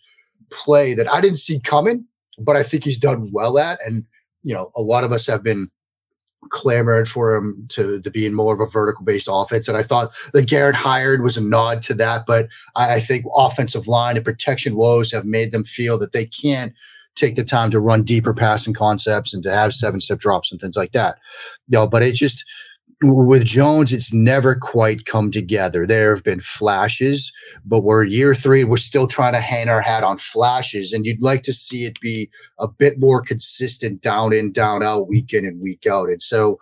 play 0.51 0.93
that 0.93 1.11
I 1.11 1.19
didn't 1.19 1.39
see 1.39 1.59
coming, 1.59 2.05
but 2.39 2.55
I 2.55 2.63
think 2.63 2.85
he's 2.85 2.99
done 2.99 3.29
well 3.33 3.57
at. 3.57 3.77
And, 3.85 4.05
you 4.43 4.53
know, 4.53 4.71
a 4.77 4.81
lot 4.81 5.03
of 5.03 5.11
us 5.11 5.25
have 5.25 5.43
been 5.43 5.69
clamored 6.49 7.09
for 7.09 7.35
him 7.35 7.65
to, 7.69 8.01
to 8.01 8.11
be 8.11 8.25
in 8.25 8.33
more 8.33 8.53
of 8.53 8.59
a 8.59 8.65
vertical 8.65 9.03
based 9.03 9.27
offense. 9.31 9.67
And 9.67 9.77
I 9.77 9.83
thought 9.83 10.13
that 10.33 10.47
Garrett 10.47 10.75
hired 10.75 11.23
was 11.23 11.37
a 11.37 11.41
nod 11.41 11.81
to 11.83 11.93
that. 11.95 12.25
But 12.25 12.47
I, 12.75 12.95
I 12.95 12.99
think 12.99 13.25
offensive 13.35 13.87
line 13.87 14.15
and 14.15 14.25
protection 14.25 14.75
woes 14.75 15.11
have 15.11 15.25
made 15.25 15.51
them 15.51 15.63
feel 15.63 15.97
that 15.99 16.11
they 16.11 16.25
can't 16.25 16.73
take 17.15 17.35
the 17.35 17.43
time 17.43 17.71
to 17.71 17.79
run 17.79 18.03
deeper 18.03 18.33
passing 18.33 18.73
concepts 18.73 19.33
and 19.33 19.41
to 19.43 19.51
have 19.51 19.73
seven 19.73 20.01
step 20.01 20.19
drops 20.19 20.51
and 20.51 20.59
things 20.59 20.75
like 20.75 20.91
that. 20.91 21.17
You 21.67 21.79
know, 21.79 21.87
but 21.87 22.03
it 22.03 22.13
just 22.13 22.45
with 23.01 23.45
Jones, 23.45 23.91
it's 23.91 24.13
never 24.13 24.55
quite 24.55 25.05
come 25.05 25.31
together. 25.31 25.85
There 25.85 26.13
have 26.13 26.23
been 26.23 26.39
flashes, 26.39 27.31
but 27.65 27.83
we're 27.83 28.03
year 28.03 28.33
three. 28.33 28.63
We're 28.63 28.77
still 28.77 29.07
trying 29.07 29.33
to 29.33 29.41
hang 29.41 29.69
our 29.69 29.81
hat 29.81 30.03
on 30.03 30.17
flashes, 30.17 30.93
and 30.93 31.05
you'd 31.05 31.21
like 31.21 31.43
to 31.43 31.53
see 31.53 31.85
it 31.85 31.99
be 31.99 32.29
a 32.59 32.67
bit 32.67 32.99
more 32.99 33.21
consistent, 33.21 34.01
down 34.01 34.33
in, 34.33 34.51
down 34.51 34.83
out, 34.83 35.07
week 35.07 35.33
in 35.33 35.45
and 35.45 35.61
week 35.61 35.85
out. 35.85 36.09
And 36.09 36.21
so, 36.21 36.59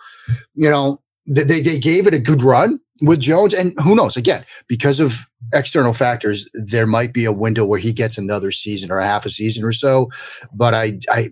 you 0.56 0.70
know, 0.70 1.02
they 1.28 1.62
they 1.62 1.80
gave 1.80 2.08
it 2.08 2.13
a 2.13 2.20
good 2.20 2.42
run 2.42 2.80
with 3.02 3.20
Jones, 3.20 3.54
and 3.54 3.74
who 3.82 3.96
knows? 3.96 4.18
Again, 4.18 4.44
because 4.68 5.00
of 5.00 5.25
external 5.54 5.94
factors, 5.94 6.50
there 6.54 6.88
might 6.88 7.13
be 7.13 7.25
a 7.25 7.32
window 7.32 7.66
where 7.66 7.80
he 7.80 7.94
gets 7.94 8.18
another 8.18 8.52
season 8.52 8.92
or 8.92 9.00
a 9.00 9.06
half 9.06 9.25
a 9.25 9.30
season 9.30 9.63
or 9.63 9.74
so. 9.74 10.10
But 10.54 10.74
I 10.74 11.00
I 11.10 11.30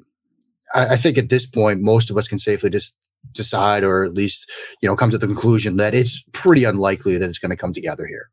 I 0.73 0.97
think 0.97 1.17
at 1.17 1.29
this 1.29 1.45
point, 1.45 1.81
most 1.81 2.09
of 2.09 2.17
us 2.17 2.27
can 2.27 2.37
safely 2.37 2.69
just 2.69 2.95
decide 3.31 3.83
or 3.83 4.03
at 4.03 4.13
least 4.13 4.49
you 4.81 4.89
know 4.89 4.95
come 4.95 5.09
to 5.09 5.17
the 5.17 5.27
conclusion 5.27 5.77
that 5.77 5.93
it's 5.93 6.23
pretty 6.33 6.63
unlikely 6.63 7.17
that 7.17 7.29
it's 7.29 7.39
going 7.39 7.49
to 7.49 7.55
come 7.55 7.73
together 7.73 8.05
here 8.05 8.29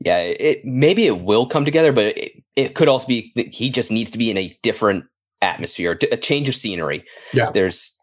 yeah 0.00 0.18
it 0.18 0.64
maybe 0.64 1.06
it 1.06 1.20
will 1.22 1.46
come 1.46 1.64
together 1.64 1.92
but 1.92 2.06
it, 2.06 2.32
it 2.56 2.74
could 2.74 2.88
also 2.88 3.06
be 3.06 3.32
he 3.50 3.70
just 3.70 3.90
needs 3.90 4.10
to 4.10 4.18
be 4.18 4.30
in 4.30 4.36
a 4.36 4.56
different 4.62 5.04
atmosphere 5.40 5.98
a 6.12 6.16
change 6.16 6.48
of 6.48 6.54
scenery 6.54 7.04
yeah 7.32 7.50
there's 7.50 7.94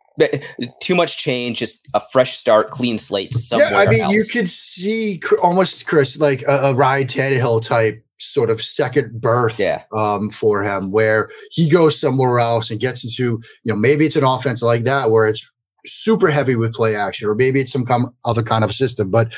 too 0.81 0.95
much 0.95 1.17
change 1.17 1.59
just 1.59 1.85
a 1.93 1.99
fresh 1.99 2.37
start 2.37 2.71
clean 2.71 2.97
slate 2.97 3.33
somewhere 3.33 3.71
yeah 3.71 3.77
i 3.77 3.85
mean 3.87 4.01
else. 4.01 4.13
you 4.13 4.23
could 4.23 4.49
see 4.49 5.21
almost 5.43 5.85
chris 5.85 6.17
like 6.17 6.41
a, 6.47 6.69
a 6.69 6.73
ryan 6.73 7.05
Tannehill 7.05 7.61
type 7.63 8.05
sort 8.17 8.49
of 8.49 8.61
second 8.61 9.19
birth 9.19 9.59
yeah. 9.59 9.83
um, 9.93 10.29
for 10.29 10.63
him 10.63 10.91
where 10.91 11.29
he 11.51 11.69
goes 11.69 11.99
somewhere 11.99 12.39
else 12.39 12.71
and 12.71 12.79
gets 12.79 13.03
into, 13.03 13.41
you 13.63 13.73
know, 13.73 13.75
maybe 13.75 14.05
it's 14.05 14.15
an 14.15 14.23
offense 14.23 14.61
like 14.61 14.83
that 14.83 15.11
where 15.11 15.27
it's 15.27 15.51
super 15.85 16.29
heavy 16.29 16.55
with 16.55 16.73
play 16.73 16.95
action, 16.95 17.27
or 17.27 17.35
maybe 17.35 17.61
it's 17.61 17.71
some 17.71 17.85
com- 17.85 18.13
other 18.25 18.43
kind 18.43 18.63
of 18.63 18.73
system, 18.73 19.09
but 19.09 19.33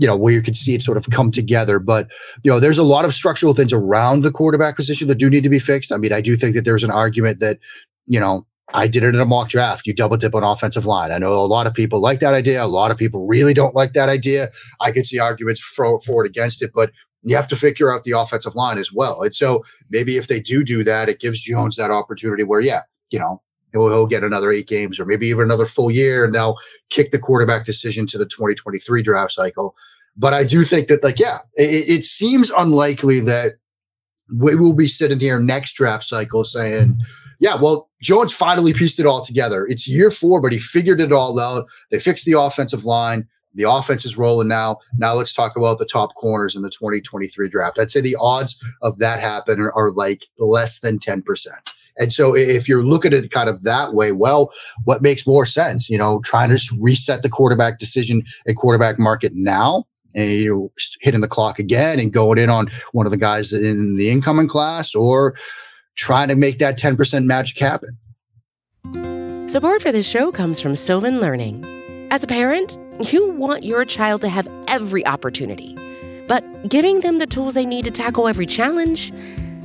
you 0.00 0.06
know, 0.06 0.16
where 0.16 0.32
you 0.32 0.40
could 0.40 0.56
see 0.56 0.74
it 0.74 0.82
sort 0.82 0.96
of 0.96 1.10
come 1.10 1.30
together. 1.30 1.80
But, 1.80 2.08
you 2.44 2.50
know, 2.50 2.60
there's 2.60 2.78
a 2.78 2.84
lot 2.84 3.04
of 3.04 3.12
structural 3.12 3.52
things 3.52 3.72
around 3.72 4.22
the 4.22 4.30
quarterback 4.30 4.76
position 4.76 5.08
that 5.08 5.16
do 5.16 5.28
need 5.28 5.42
to 5.42 5.48
be 5.48 5.58
fixed. 5.58 5.90
I 5.90 5.96
mean, 5.96 6.12
I 6.12 6.20
do 6.20 6.36
think 6.36 6.54
that 6.54 6.64
there's 6.64 6.84
an 6.84 6.92
argument 6.92 7.40
that, 7.40 7.58
you 8.06 8.20
know, 8.20 8.46
I 8.74 8.86
did 8.86 9.02
it 9.02 9.14
in 9.14 9.20
a 9.20 9.24
mock 9.24 9.48
draft. 9.48 9.88
You 9.88 9.94
double 9.94 10.16
dip 10.16 10.36
on 10.36 10.44
offensive 10.44 10.86
line. 10.86 11.10
I 11.10 11.18
know 11.18 11.32
a 11.32 11.42
lot 11.46 11.66
of 11.66 11.74
people 11.74 12.00
like 12.00 12.20
that 12.20 12.32
idea. 12.32 12.62
A 12.62 12.66
lot 12.66 12.92
of 12.92 12.96
people 12.96 13.26
really 13.26 13.54
don't 13.54 13.74
like 13.74 13.92
that 13.94 14.08
idea. 14.08 14.50
I 14.80 14.92
could 14.92 15.04
see 15.04 15.18
arguments 15.18 15.60
for, 15.60 15.98
for 16.00 16.24
it 16.24 16.28
against 16.28 16.62
it, 16.62 16.70
but 16.72 16.92
you 17.22 17.34
have 17.34 17.48
to 17.48 17.56
figure 17.56 17.92
out 17.92 18.04
the 18.04 18.12
offensive 18.12 18.54
line 18.54 18.78
as 18.78 18.92
well. 18.92 19.22
And 19.22 19.34
so 19.34 19.64
maybe 19.90 20.16
if 20.16 20.28
they 20.28 20.38
do 20.38 20.62
do 20.62 20.84
that, 20.84 21.08
it 21.08 21.18
gives 21.18 21.40
Jones 21.40 21.74
that 21.74 21.90
opportunity 21.90 22.44
where, 22.44 22.60
yeah, 22.60 22.82
you 23.10 23.18
know, 23.18 23.42
he'll, 23.72 23.88
he'll 23.88 24.06
get 24.06 24.24
another 24.24 24.50
eight 24.50 24.66
games 24.66 24.98
or 24.98 25.04
maybe 25.04 25.28
even 25.28 25.44
another 25.44 25.66
full 25.66 25.90
year 25.90 26.24
and 26.24 26.34
they'll 26.34 26.58
kick 26.90 27.10
the 27.10 27.18
quarterback 27.18 27.64
decision 27.64 28.06
to 28.06 28.18
the 28.18 28.26
2023 28.26 29.02
draft 29.02 29.32
cycle. 29.32 29.76
But 30.16 30.34
I 30.34 30.44
do 30.44 30.64
think 30.64 30.88
that, 30.88 31.04
like, 31.04 31.18
yeah, 31.18 31.38
it, 31.54 31.88
it 31.88 32.04
seems 32.04 32.50
unlikely 32.50 33.20
that 33.20 33.54
we 34.34 34.56
will 34.56 34.74
be 34.74 34.88
sitting 34.88 35.20
here 35.20 35.38
next 35.38 35.74
draft 35.74 36.04
cycle 36.04 36.44
saying, 36.44 36.98
yeah, 37.38 37.54
well, 37.54 37.88
Jones 38.02 38.32
finally 38.32 38.74
pieced 38.74 38.98
it 38.98 39.06
all 39.06 39.24
together. 39.24 39.66
It's 39.66 39.86
year 39.86 40.10
four, 40.10 40.40
but 40.40 40.52
he 40.52 40.58
figured 40.58 41.00
it 41.00 41.12
all 41.12 41.38
out. 41.38 41.66
They 41.90 42.00
fixed 42.00 42.24
the 42.24 42.38
offensive 42.38 42.84
line. 42.84 43.28
The 43.54 43.70
offense 43.70 44.04
is 44.04 44.16
rolling 44.16 44.48
now. 44.48 44.78
Now 44.98 45.14
let's 45.14 45.32
talk 45.32 45.56
about 45.56 45.78
the 45.78 45.86
top 45.86 46.14
corners 46.14 46.54
in 46.54 46.62
the 46.62 46.70
2023 46.70 47.48
draft. 47.48 47.78
I'd 47.78 47.90
say 47.90 48.00
the 48.00 48.16
odds 48.20 48.62
of 48.82 48.98
that 48.98 49.20
happening 49.20 49.70
are 49.74 49.90
like 49.92 50.26
less 50.38 50.80
than 50.80 50.98
10%. 50.98 51.46
And 51.98 52.12
so 52.12 52.34
if 52.34 52.68
you're 52.68 52.84
looking 52.84 53.12
at 53.12 53.24
it 53.24 53.30
kind 53.30 53.48
of 53.48 53.62
that 53.64 53.94
way, 53.94 54.12
well, 54.12 54.52
what 54.84 55.02
makes 55.02 55.26
more 55.26 55.46
sense? 55.46 55.90
You 55.90 55.98
know, 55.98 56.20
trying 56.24 56.50
to 56.56 56.60
reset 56.78 57.22
the 57.22 57.28
quarterback 57.28 57.78
decision 57.78 58.22
and 58.46 58.56
quarterback 58.56 58.98
market 58.98 59.32
now 59.34 59.84
and 60.14 60.30
you 60.30 60.50
know 60.50 60.72
hitting 61.00 61.20
the 61.20 61.28
clock 61.28 61.58
again 61.58 61.98
and 62.00 62.12
going 62.12 62.38
in 62.38 62.50
on 62.50 62.68
one 62.92 63.06
of 63.06 63.12
the 63.12 63.18
guys 63.18 63.52
in 63.52 63.96
the 63.96 64.10
incoming 64.10 64.48
class 64.48 64.94
or 64.94 65.36
trying 65.96 66.28
to 66.28 66.36
make 66.36 66.58
that 66.58 66.78
10% 66.78 67.24
magic 67.24 67.58
happen. 67.58 67.98
Support 69.48 69.82
for 69.82 69.90
this 69.90 70.08
show 70.08 70.30
comes 70.30 70.60
from 70.60 70.76
Sylvan 70.76 71.20
Learning. 71.20 71.64
As 72.10 72.22
a 72.22 72.26
parent, 72.26 72.78
you 73.12 73.30
want 73.32 73.64
your 73.64 73.84
child 73.84 74.20
to 74.20 74.28
have 74.28 74.48
every 74.68 75.04
opportunity, 75.06 75.76
but 76.26 76.44
giving 76.68 77.00
them 77.00 77.18
the 77.18 77.26
tools 77.26 77.54
they 77.54 77.66
need 77.66 77.84
to 77.84 77.90
tackle 77.90 78.28
every 78.28 78.46
challenge, 78.46 79.12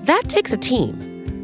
that 0.03 0.23
takes 0.27 0.51
a 0.51 0.57
team. 0.57 1.12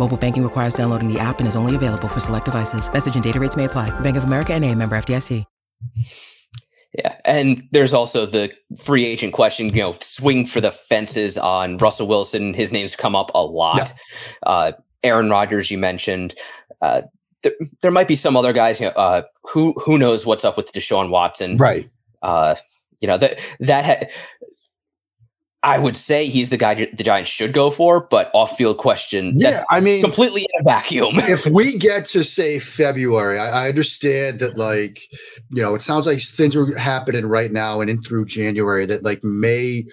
Mobile 0.00 0.16
banking 0.16 0.42
requires 0.42 0.74
downloading 0.74 1.12
the 1.12 1.20
app 1.20 1.38
and 1.38 1.46
is 1.46 1.54
only 1.54 1.76
available 1.76 2.08
for 2.08 2.20
select 2.20 2.46
devices. 2.46 2.90
Message 2.92 3.14
and 3.14 3.22
data 3.22 3.38
rates 3.38 3.54
may 3.54 3.66
apply. 3.66 3.90
Bank 4.00 4.16
of 4.16 4.24
America 4.24 4.54
and 4.54 4.64
a 4.64 4.74
member 4.74 4.96
FDIC. 4.96 5.44
Yeah, 6.98 7.14
and 7.24 7.62
there's 7.70 7.94
also 7.94 8.26
the 8.26 8.50
free 8.78 9.04
agent 9.06 9.32
question. 9.32 9.68
You 9.68 9.82
know, 9.82 9.96
swing 10.00 10.46
for 10.46 10.60
the 10.60 10.72
fences 10.72 11.38
on 11.38 11.76
Russell 11.76 12.08
Wilson. 12.08 12.52
His 12.52 12.72
name's 12.72 12.96
come 12.96 13.14
up 13.14 13.30
a 13.34 13.44
lot. 13.44 13.92
Yeah. 14.44 14.50
Uh, 14.50 14.72
Aaron 15.04 15.30
Rodgers, 15.30 15.70
you 15.70 15.78
mentioned. 15.78 16.34
Uh, 16.82 17.02
there, 17.42 17.52
there 17.82 17.90
might 17.90 18.08
be 18.08 18.16
some 18.16 18.36
other 18.36 18.52
guys. 18.52 18.80
You 18.80 18.86
know, 18.86 18.92
uh, 18.92 19.22
who 19.44 19.72
who 19.84 19.98
knows 19.98 20.26
what's 20.26 20.44
up 20.44 20.56
with 20.56 20.72
Deshaun 20.72 21.10
Watson? 21.10 21.58
Right. 21.58 21.88
Uh, 22.22 22.56
you 23.00 23.06
know 23.06 23.18
that 23.18 23.38
that 23.60 23.84
ha- 23.84 24.08
I 25.62 25.78
would 25.78 25.96
say 25.96 26.26
he's 26.26 26.48
the 26.48 26.56
guy 26.56 26.74
the 26.74 27.04
Giants 27.04 27.30
should 27.30 27.52
go 27.52 27.70
for, 27.70 28.00
but 28.00 28.30
off 28.32 28.56
field 28.56 28.78
question. 28.78 29.34
Yeah, 29.36 29.64
I 29.68 29.80
mean, 29.80 30.02
completely 30.02 30.42
in 30.42 30.60
a 30.60 30.64
vacuum. 30.64 31.14
if 31.16 31.46
we 31.46 31.76
get 31.76 32.06
to 32.06 32.24
say 32.24 32.58
February, 32.58 33.38
I, 33.38 33.64
I, 33.64 33.68
understand 33.68 34.38
that, 34.40 34.56
like, 34.56 35.02
you 35.50 35.60
know, 35.62 35.74
it 35.74 35.82
sounds 35.82 36.06
like 36.06 36.22
things 36.22 36.56
are 36.56 36.74
happening 36.78 37.26
right 37.26 37.52
now 37.52 37.82
and 37.82 37.90
in 37.90 38.02
through 38.02 38.24
January 38.24 38.86
that, 38.86 39.02
like, 39.02 39.22
may 39.22 39.84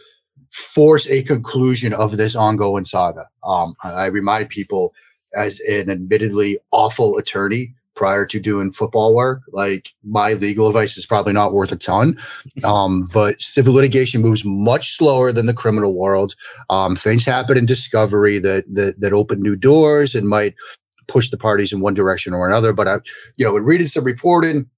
force 0.51 1.05
a 1.07 1.23
conclusion 1.23 1.93
of 1.93 2.15
this 2.15 2.33
ongoing 2.33 2.85
saga. 2.85 3.27
Um, 3.43 3.75
I, 3.83 3.91
I 3.91 4.05
remind 4.05 4.47
people, 4.49 4.93
as 5.35 5.59
an 5.69 5.89
admittedly 5.89 6.59
awful 6.71 7.17
attorney, 7.17 7.73
prior 7.97 8.25
to 8.27 8.39
doing 8.39 8.71
football 8.71 9.13
work. 9.15 9.41
Like 9.51 9.91
my 10.03 10.33
legal 10.33 10.67
advice 10.67 10.97
is 10.97 11.05
probably 11.05 11.33
not 11.33 11.51
worth 11.51 11.73
a 11.73 11.75
ton. 11.75 12.17
Um, 12.63 13.07
but 13.13 13.39
civil 13.39 13.73
litigation 13.73 14.21
moves 14.21 14.43
much 14.43 14.97
slower 14.97 15.31
than 15.31 15.45
the 15.45 15.53
criminal 15.53 15.95
world. 15.95 16.35
Um, 16.69 16.95
things 16.95 17.23
happen 17.23 17.57
in 17.57 17.65
discovery 17.65 18.39
that, 18.39 18.65
that 18.73 18.99
that 18.99 19.13
open 19.13 19.41
new 19.41 19.55
doors 19.55 20.15
and 20.15 20.27
might 20.27 20.55
push 21.07 21.29
the 21.29 21.37
parties 21.37 21.71
in 21.71 21.79
one 21.79 21.93
direction 21.93 22.33
or 22.33 22.47
another. 22.47 22.73
But 22.73 22.87
I, 22.87 22.95
you 23.37 23.45
know, 23.45 23.55
in 23.55 23.63
reading 23.63 23.87
some 23.87 24.03
reporting, 24.03 24.69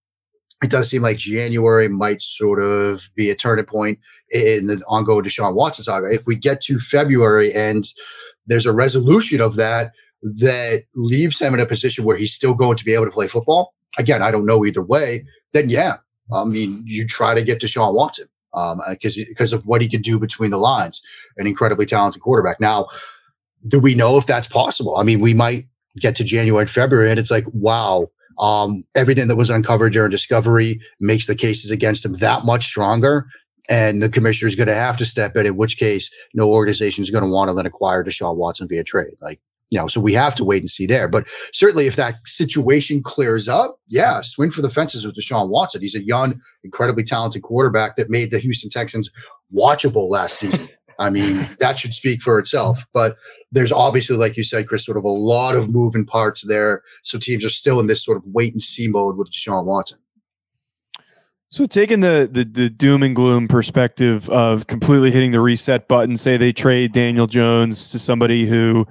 it 0.62 0.70
does 0.70 0.90
seem 0.90 1.02
like 1.02 1.18
January 1.18 1.88
might 1.88 2.22
sort 2.22 2.62
of 2.62 3.10
be 3.16 3.30
a 3.30 3.36
turning 3.36 3.66
point 3.66 3.98
in 4.30 4.68
the 4.68 4.84
ongoing 4.88 5.24
Deshaun 5.24 5.56
Watson 5.56 5.84
saga. 5.84 6.08
If 6.08 6.28
we 6.28 6.36
get 6.36 6.62
to 6.64 6.80
February 6.80 7.54
and 7.54 7.86
there's 8.46 8.66
a 8.66 8.74
resolution 8.74 9.42
of 9.42 9.56
that, 9.56 9.94
that 10.22 10.84
leaves 10.96 11.40
him 11.40 11.54
in 11.54 11.60
a 11.60 11.66
position 11.66 12.04
where 12.04 12.18
he's 12.18 12.34
still 12.34 12.54
going 12.54 12.78
to 12.78 12.86
be 12.86 12.94
able 12.94 13.06
to 13.06 13.12
play 13.12 13.28
football. 13.28 13.74
Again, 13.98 14.22
I 14.22 14.32
don't 14.32 14.46
know 14.46 14.66
either 14.66 14.82
way. 14.82 15.26
Then 15.54 15.70
yeah, 15.70 15.98
I 16.32 16.44
mean, 16.44 16.84
you 16.86 17.08
try 17.08 17.34
to 17.34 17.42
get 17.42 17.62
Deshaun 17.62 17.94
Watson 17.94 18.28
because 18.52 19.18
um, 19.18 19.26
because 19.28 19.54
of 19.54 19.66
what 19.66 19.82
he 19.82 19.88
can 19.88 20.02
do 20.02 20.20
between 20.20 20.52
the 20.52 20.58
lines, 20.58 21.02
an 21.38 21.48
incredibly 21.48 21.86
talented 21.86 22.22
quarterback. 22.22 22.60
Now, 22.60 22.88
do 23.68 23.80
we 23.80 23.96
know 23.96 24.18
if 24.18 24.26
that's 24.26 24.48
possible? 24.48 24.98
I 24.98 25.04
mean, 25.04 25.20
we 25.20 25.34
might 25.34 25.68
get 25.98 26.16
to 26.16 26.24
January 26.24 26.64
and 26.64 26.70
February, 26.70 27.10
and 27.10 27.20
it's 27.20 27.32
like, 27.32 27.46
wow, 27.52 28.08
um, 28.40 28.84
everything 28.96 29.28
that 29.28 29.36
was 29.36 29.50
uncovered 29.50 29.94
during 29.94 30.12
discovery 30.12 30.80
makes 31.00 31.28
the 31.28 31.36
cases 31.36 31.72
against 31.72 32.06
him 32.06 32.14
that 32.16 32.46
much 32.46 32.66
stronger. 32.66 33.28
And 33.68 34.02
the 34.02 34.10
commissioner 34.10 34.48
is 34.48 34.56
going 34.56 34.68
to 34.68 34.74
have 34.74 34.98
to 34.98 35.06
step 35.06 35.36
in, 35.36 35.46
in 35.46 35.56
which 35.56 35.78
case 35.78 36.10
no 36.34 36.50
organization 36.50 37.04
is 37.04 37.12
going 37.12 37.24
to 37.24 37.30
want 37.30 37.50
to 37.52 37.54
then 37.54 37.68
acquire 37.68 38.04
Deshaun 38.04 38.36
Watson 38.36 38.68
via 38.68 38.84
trade. 38.84 39.14
Like 39.22 39.40
you 39.70 39.80
know, 39.80 39.88
so 39.88 40.02
we 40.02 40.14
have 40.14 40.36
to 40.36 40.44
wait 40.44 40.62
and 40.62 40.70
see 40.70 40.86
there. 40.86 41.08
But 41.08 41.28
certainly, 41.54 41.86
if 41.86 41.96
that 41.96 42.16
situation 42.26 43.04
clears 43.04 43.48
up, 43.48 43.80
yeah, 43.88 44.22
swing 44.22 44.50
for 44.50 44.62
the 44.62 44.70
fences 44.70 45.06
with 45.06 45.16
Deshaun 45.16 45.50
Watson. 45.50 45.82
He's 45.82 45.96
a 45.96 46.04
young, 46.04 46.42
incredibly 46.64 47.04
talented 47.04 47.44
quarterback 47.44 47.96
that 47.96 48.10
made 48.10 48.32
the 48.32 48.40
Houston 48.40 48.70
Texans 48.70 49.10
watchable 49.54 50.10
last 50.10 50.40
season. 50.40 50.70
I 50.98 51.10
mean, 51.10 51.48
that 51.60 51.78
should 51.78 51.94
speak 51.94 52.22
for 52.22 52.40
itself. 52.40 52.84
But 52.94 53.18
there's 53.52 53.72
obviously, 53.72 54.18
like 54.18 54.38
you 54.38 54.44
said, 54.44 54.68
Chris, 54.68 54.86
sort 54.86 54.98
of 54.98 55.04
a 55.04 55.10
lot 55.10 55.56
of 55.56 55.70
moving 55.70 56.06
parts 56.06 56.42
there. 56.42 56.82
So 57.04 57.20
teams 57.20 57.46
are 57.46 57.50
still 57.50 57.80
in 57.80 57.88
this 57.88 58.04
sort 58.04 58.18
of 58.18 58.24
wait 58.28 58.54
and 58.54 58.62
see 58.62 58.88
mode 58.88 59.18
with 59.18 59.32
Deshaun 59.32 59.66
Watson. 59.66 60.00
So 61.52 61.66
taking 61.66 62.02
the, 62.02 62.30
the 62.32 62.44
the 62.44 62.70
doom 62.70 63.02
and 63.02 63.16
gloom 63.16 63.48
perspective 63.48 64.30
of 64.30 64.68
completely 64.68 65.10
hitting 65.10 65.32
the 65.32 65.40
reset 65.40 65.88
button, 65.88 66.16
say 66.16 66.38
they 66.38 66.54
trade 66.54 66.92
Daniel 66.92 67.26
Jones 67.26 67.90
to 67.90 67.98
somebody 67.98 68.46
who 68.46 68.86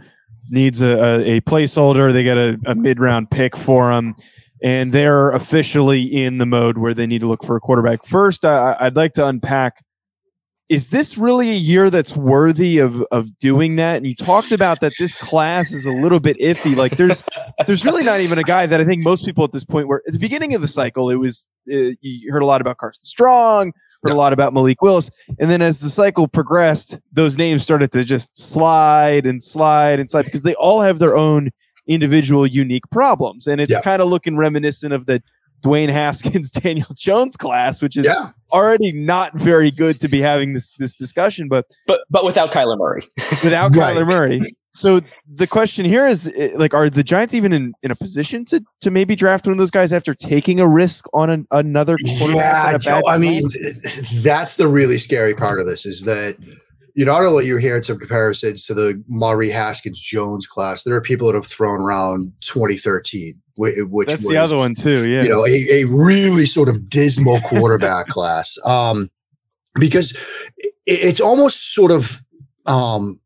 needs 0.51 0.81
a, 0.81 0.87
a, 0.87 1.37
a 1.37 1.41
placeholder, 1.41 2.13
they 2.13 2.23
get 2.23 2.37
a, 2.37 2.59
a 2.67 2.75
mid 2.75 3.01
round 3.01 3.31
pick 3.31 3.57
for 3.57 3.93
him, 3.93 4.15
and 4.63 4.93
they're 4.93 5.31
officially 5.31 6.03
in 6.03 6.39
the 6.39 6.47
mode 6.47 6.79
where 6.79 6.95
they 6.95 7.07
need 7.07 7.21
to 7.21 7.27
look 7.27 7.45
for 7.45 7.57
a 7.57 7.61
quarterback. 7.61 8.05
First, 8.05 8.45
I, 8.45 8.77
I'd 8.79 8.97
like 8.97 9.13
to 9.15 9.27
unpack 9.27 9.85
is 10.69 10.91
this 10.91 11.17
really 11.17 11.51
a 11.51 11.55
year 11.55 11.89
that's 11.89 12.15
worthy 12.15 12.79
of 12.79 13.03
of 13.11 13.39
doing 13.39 13.77
that? 13.77 13.97
And 13.97 14.07
you 14.07 14.15
talked 14.15 14.53
about 14.53 14.81
that 14.81 14.93
this 14.99 15.15
class 15.15 15.73
is 15.73 15.87
a 15.87 15.93
little 15.93 16.21
bit 16.21 16.39
iffy. 16.39 16.77
Like 16.77 16.97
there's 16.97 17.23
there's 17.67 17.85
really 17.85 18.03
not 18.03 18.21
even 18.21 18.39
a 18.39 18.43
guy 18.43 18.67
that 18.67 18.81
I 18.81 18.85
think 18.85 19.03
most 19.03 19.25
people 19.25 19.45
at 19.45 19.53
this 19.53 19.65
point 19.65 19.89
were 19.89 20.03
at 20.07 20.13
the 20.13 20.19
beginning 20.19 20.55
of 20.55 20.61
the 20.61 20.69
cycle. 20.69 21.11
It 21.11 21.17
was 21.17 21.47
uh, 21.73 21.93
you 22.01 22.31
heard 22.33 22.43
a 22.43 22.47
lot 22.47 22.61
about 22.61 22.77
Carson 22.77 23.05
Strong, 23.05 23.73
heard 24.03 24.13
a 24.13 24.15
lot 24.15 24.33
about 24.33 24.53
Malik 24.55 24.81
Willis, 24.83 25.11
and 25.39 25.51
then 25.51 25.63
as 25.63 25.81
the 25.81 25.91
cycle 25.91 26.29
progressed, 26.29 26.99
those 27.13 27.37
names 27.37 27.63
started 27.63 27.91
to 27.93 28.05
just 28.05 28.37
slide 28.37 29.27
and 29.27 29.43
slide 29.43 29.99
and 30.01 30.11
slide 30.11 30.25
because 30.25 30.43
they 30.43 30.55
all 30.55 30.81
have 30.81 30.99
their 30.99 31.17
own 31.17 31.51
individual 31.87 32.47
unique 32.47 32.89
problems, 32.91 33.47
and 33.47 33.61
it's 33.61 33.73
Yeah. 33.73 33.81
kind 33.81 34.03
of 34.03 34.09
looking 34.09 34.37
reminiscent 34.37 34.93
of 34.93 35.07
the 35.07 35.23
Dwayne 35.65 35.89
Haskins, 35.89 36.51
Daniel 36.53 36.87
Jones 36.95 37.37
class, 37.37 37.83
which 37.83 37.97
is 37.97 38.07
Yeah. 38.07 38.31
already 38.53 38.93
not 38.93 39.35
very 39.35 39.71
good 39.73 39.99
to 40.01 40.09
be 40.09 40.21
having 40.21 40.53
this 40.53 40.71
this 40.79 40.95
discussion, 40.95 41.49
but 41.49 41.67
But 41.87 42.03
but 42.11 42.25
without 42.25 42.51
Kyler 42.51 42.79
Murray. 42.79 43.09
without 43.43 43.75
Right. 43.75 43.97
Kyler 43.97 44.07
Murray. 44.07 44.55
So 44.79 45.01
the 45.27 45.47
question 45.47 45.85
here 45.85 46.07
is 46.07 46.31
eh, 46.37 46.53
like, 46.55 46.73
are 46.73 46.89
the 46.89 47.03
Giants 47.03 47.35
even 47.35 47.53
in, 47.53 47.75
in 47.83 47.91
a 47.91 47.97
position 47.97 48.45
to 48.47 48.65
to 48.81 48.91
maybe 48.91 49.17
draft 49.17 49.47
one 49.47 49.53
of 49.53 49.59
those 49.59 49.71
guys 49.71 49.93
after 49.93 50.15
taking 50.15 50.61
a 50.61 50.69
risk 50.69 51.07
on 51.13 51.31
an, 51.31 51.47
another 51.51 51.97
quarterback? 52.19 52.73
Yeah, 52.73 52.79
Joe, 52.79 53.01
I 53.09 53.19
mean, 53.19 53.43
that's 54.17 54.57
the 54.57 54.69
really 54.69 54.99
scary 54.99 55.35
part 55.35 55.61
of 55.61 55.67
this 55.67 55.85
is 55.85 56.03
that 56.03 56.37
you 56.95 57.05
know, 57.05 57.13
not 57.13 57.27
only 57.27 57.47
you're 57.47 57.61
hearing 57.61 57.83
some 57.83 57.97
comparisons 57.97 58.67
to 58.67 58.75
the 58.75 59.03
Murray 59.09 59.51
Haskins 59.51 60.01
Jones 60.01 60.49
class, 60.49 60.83
there 60.83 60.95
are 60.95 61.01
people 61.01 61.29
that 61.29 61.35
have 61.35 61.47
thrown 61.47 61.81
around 61.81 62.33
2013, 62.41 63.41
which 63.57 64.09
that's 64.09 64.25
was, 64.25 64.29
the 64.29 64.37
other 64.37 64.57
one 64.57 64.75
too. 64.75 65.09
Yeah, 65.09 65.23
you 65.23 65.29
know, 65.29 65.47
a, 65.47 65.83
a 65.83 65.85
really 65.85 66.45
sort 66.45 66.69
of 66.69 66.89
dismal 66.89 67.41
quarterback 67.43 68.07
class. 68.09 68.59
Um, 68.65 69.11
because 69.79 70.17
it's 70.87 71.21
almost 71.21 71.73
sort 71.73 71.93
of, 71.93 72.21
um, 72.67 73.21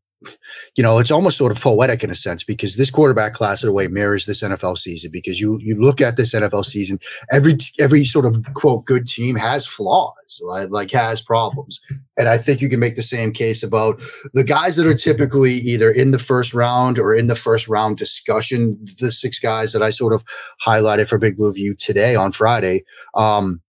you 0.75 0.81
know, 0.81 0.97
it's 0.97 1.11
almost 1.11 1.37
sort 1.37 1.51
of 1.51 1.61
poetic 1.61 2.03
in 2.03 2.09
a 2.09 2.15
sense 2.15 2.43
because 2.43 2.75
this 2.75 2.89
quarterback 2.89 3.33
class 3.33 3.61
in 3.61 3.69
a 3.69 3.71
way 3.71 3.87
mirrors 3.87 4.25
this 4.25 4.41
NFL 4.41 4.77
season. 4.77 5.11
Because 5.11 5.39
you 5.39 5.59
you 5.59 5.79
look 5.79 6.01
at 6.01 6.17
this 6.17 6.33
NFL 6.33 6.65
season, 6.65 6.99
every 7.31 7.57
every 7.79 8.03
sort 8.03 8.25
of 8.25 8.43
quote 8.55 8.85
good 8.85 9.05
team 9.05 9.35
has 9.35 9.67
flaws, 9.67 10.41
like, 10.41 10.69
like 10.71 10.91
has 10.91 11.21
problems, 11.21 11.79
and 12.17 12.27
I 12.27 12.39
think 12.39 12.59
you 12.59 12.69
can 12.69 12.79
make 12.79 12.95
the 12.95 13.03
same 13.03 13.31
case 13.31 13.61
about 13.61 14.01
the 14.33 14.43
guys 14.43 14.75
that 14.77 14.87
are 14.87 14.95
typically 14.95 15.53
either 15.55 15.91
in 15.91 16.11
the 16.11 16.19
first 16.19 16.53
round 16.53 16.97
or 16.97 17.13
in 17.13 17.27
the 17.27 17.35
first 17.35 17.67
round 17.67 17.97
discussion. 17.97 18.83
The 18.99 19.11
six 19.11 19.39
guys 19.39 19.73
that 19.73 19.83
I 19.83 19.91
sort 19.91 20.13
of 20.13 20.23
highlighted 20.65 21.07
for 21.07 21.19
Big 21.19 21.37
Blue 21.37 21.53
View 21.53 21.75
today 21.75 22.15
on 22.15 22.31
Friday. 22.31 22.83
Um, 23.15 23.61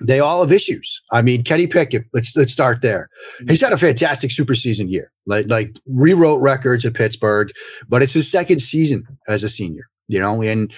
they 0.00 0.20
all 0.20 0.42
have 0.42 0.52
issues. 0.52 1.00
I 1.10 1.22
mean, 1.22 1.42
Kenny 1.42 1.66
Pickett. 1.66 2.04
Let's 2.12 2.34
let's 2.36 2.52
start 2.52 2.82
there. 2.82 3.08
He's 3.48 3.60
had 3.60 3.72
a 3.72 3.78
fantastic 3.78 4.30
super 4.30 4.54
season 4.54 4.88
year. 4.88 5.10
Like 5.26 5.48
like 5.48 5.76
rewrote 5.86 6.40
records 6.40 6.84
at 6.84 6.94
Pittsburgh, 6.94 7.50
but 7.88 8.02
it's 8.02 8.12
his 8.12 8.30
second 8.30 8.60
season 8.60 9.04
as 9.28 9.42
a 9.42 9.48
senior. 9.48 9.88
You 10.08 10.20
know, 10.20 10.42
and 10.42 10.72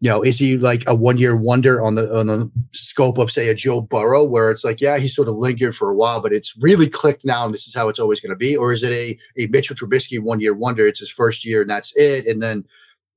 you 0.00 0.08
know, 0.08 0.22
is 0.22 0.38
he 0.38 0.56
like 0.56 0.82
a 0.86 0.94
one 0.94 1.18
year 1.18 1.36
wonder 1.36 1.82
on 1.82 1.94
the 1.94 2.18
on 2.18 2.26
the 2.26 2.50
scope 2.72 3.18
of 3.18 3.30
say 3.30 3.48
a 3.48 3.54
Joe 3.54 3.82
Burrow, 3.82 4.24
where 4.24 4.50
it's 4.50 4.64
like, 4.64 4.80
yeah, 4.80 4.98
he 4.98 5.08
sort 5.08 5.28
of 5.28 5.36
lingered 5.36 5.76
for 5.76 5.90
a 5.90 5.94
while, 5.94 6.20
but 6.20 6.32
it's 6.32 6.54
really 6.58 6.88
clicked 6.88 7.24
now, 7.24 7.44
and 7.44 7.52
this 7.52 7.66
is 7.66 7.74
how 7.74 7.88
it's 7.88 7.98
always 7.98 8.18
going 8.18 8.30
to 8.30 8.36
be, 8.36 8.56
or 8.56 8.72
is 8.72 8.82
it 8.82 8.92
a 8.92 9.18
a 9.38 9.46
Mitchell 9.48 9.76
Trubisky 9.76 10.18
one 10.18 10.40
year 10.40 10.54
wonder? 10.54 10.86
It's 10.86 11.00
his 11.00 11.10
first 11.10 11.44
year, 11.44 11.60
and 11.60 11.70
that's 11.70 11.94
it, 11.96 12.26
and 12.26 12.42
then 12.42 12.64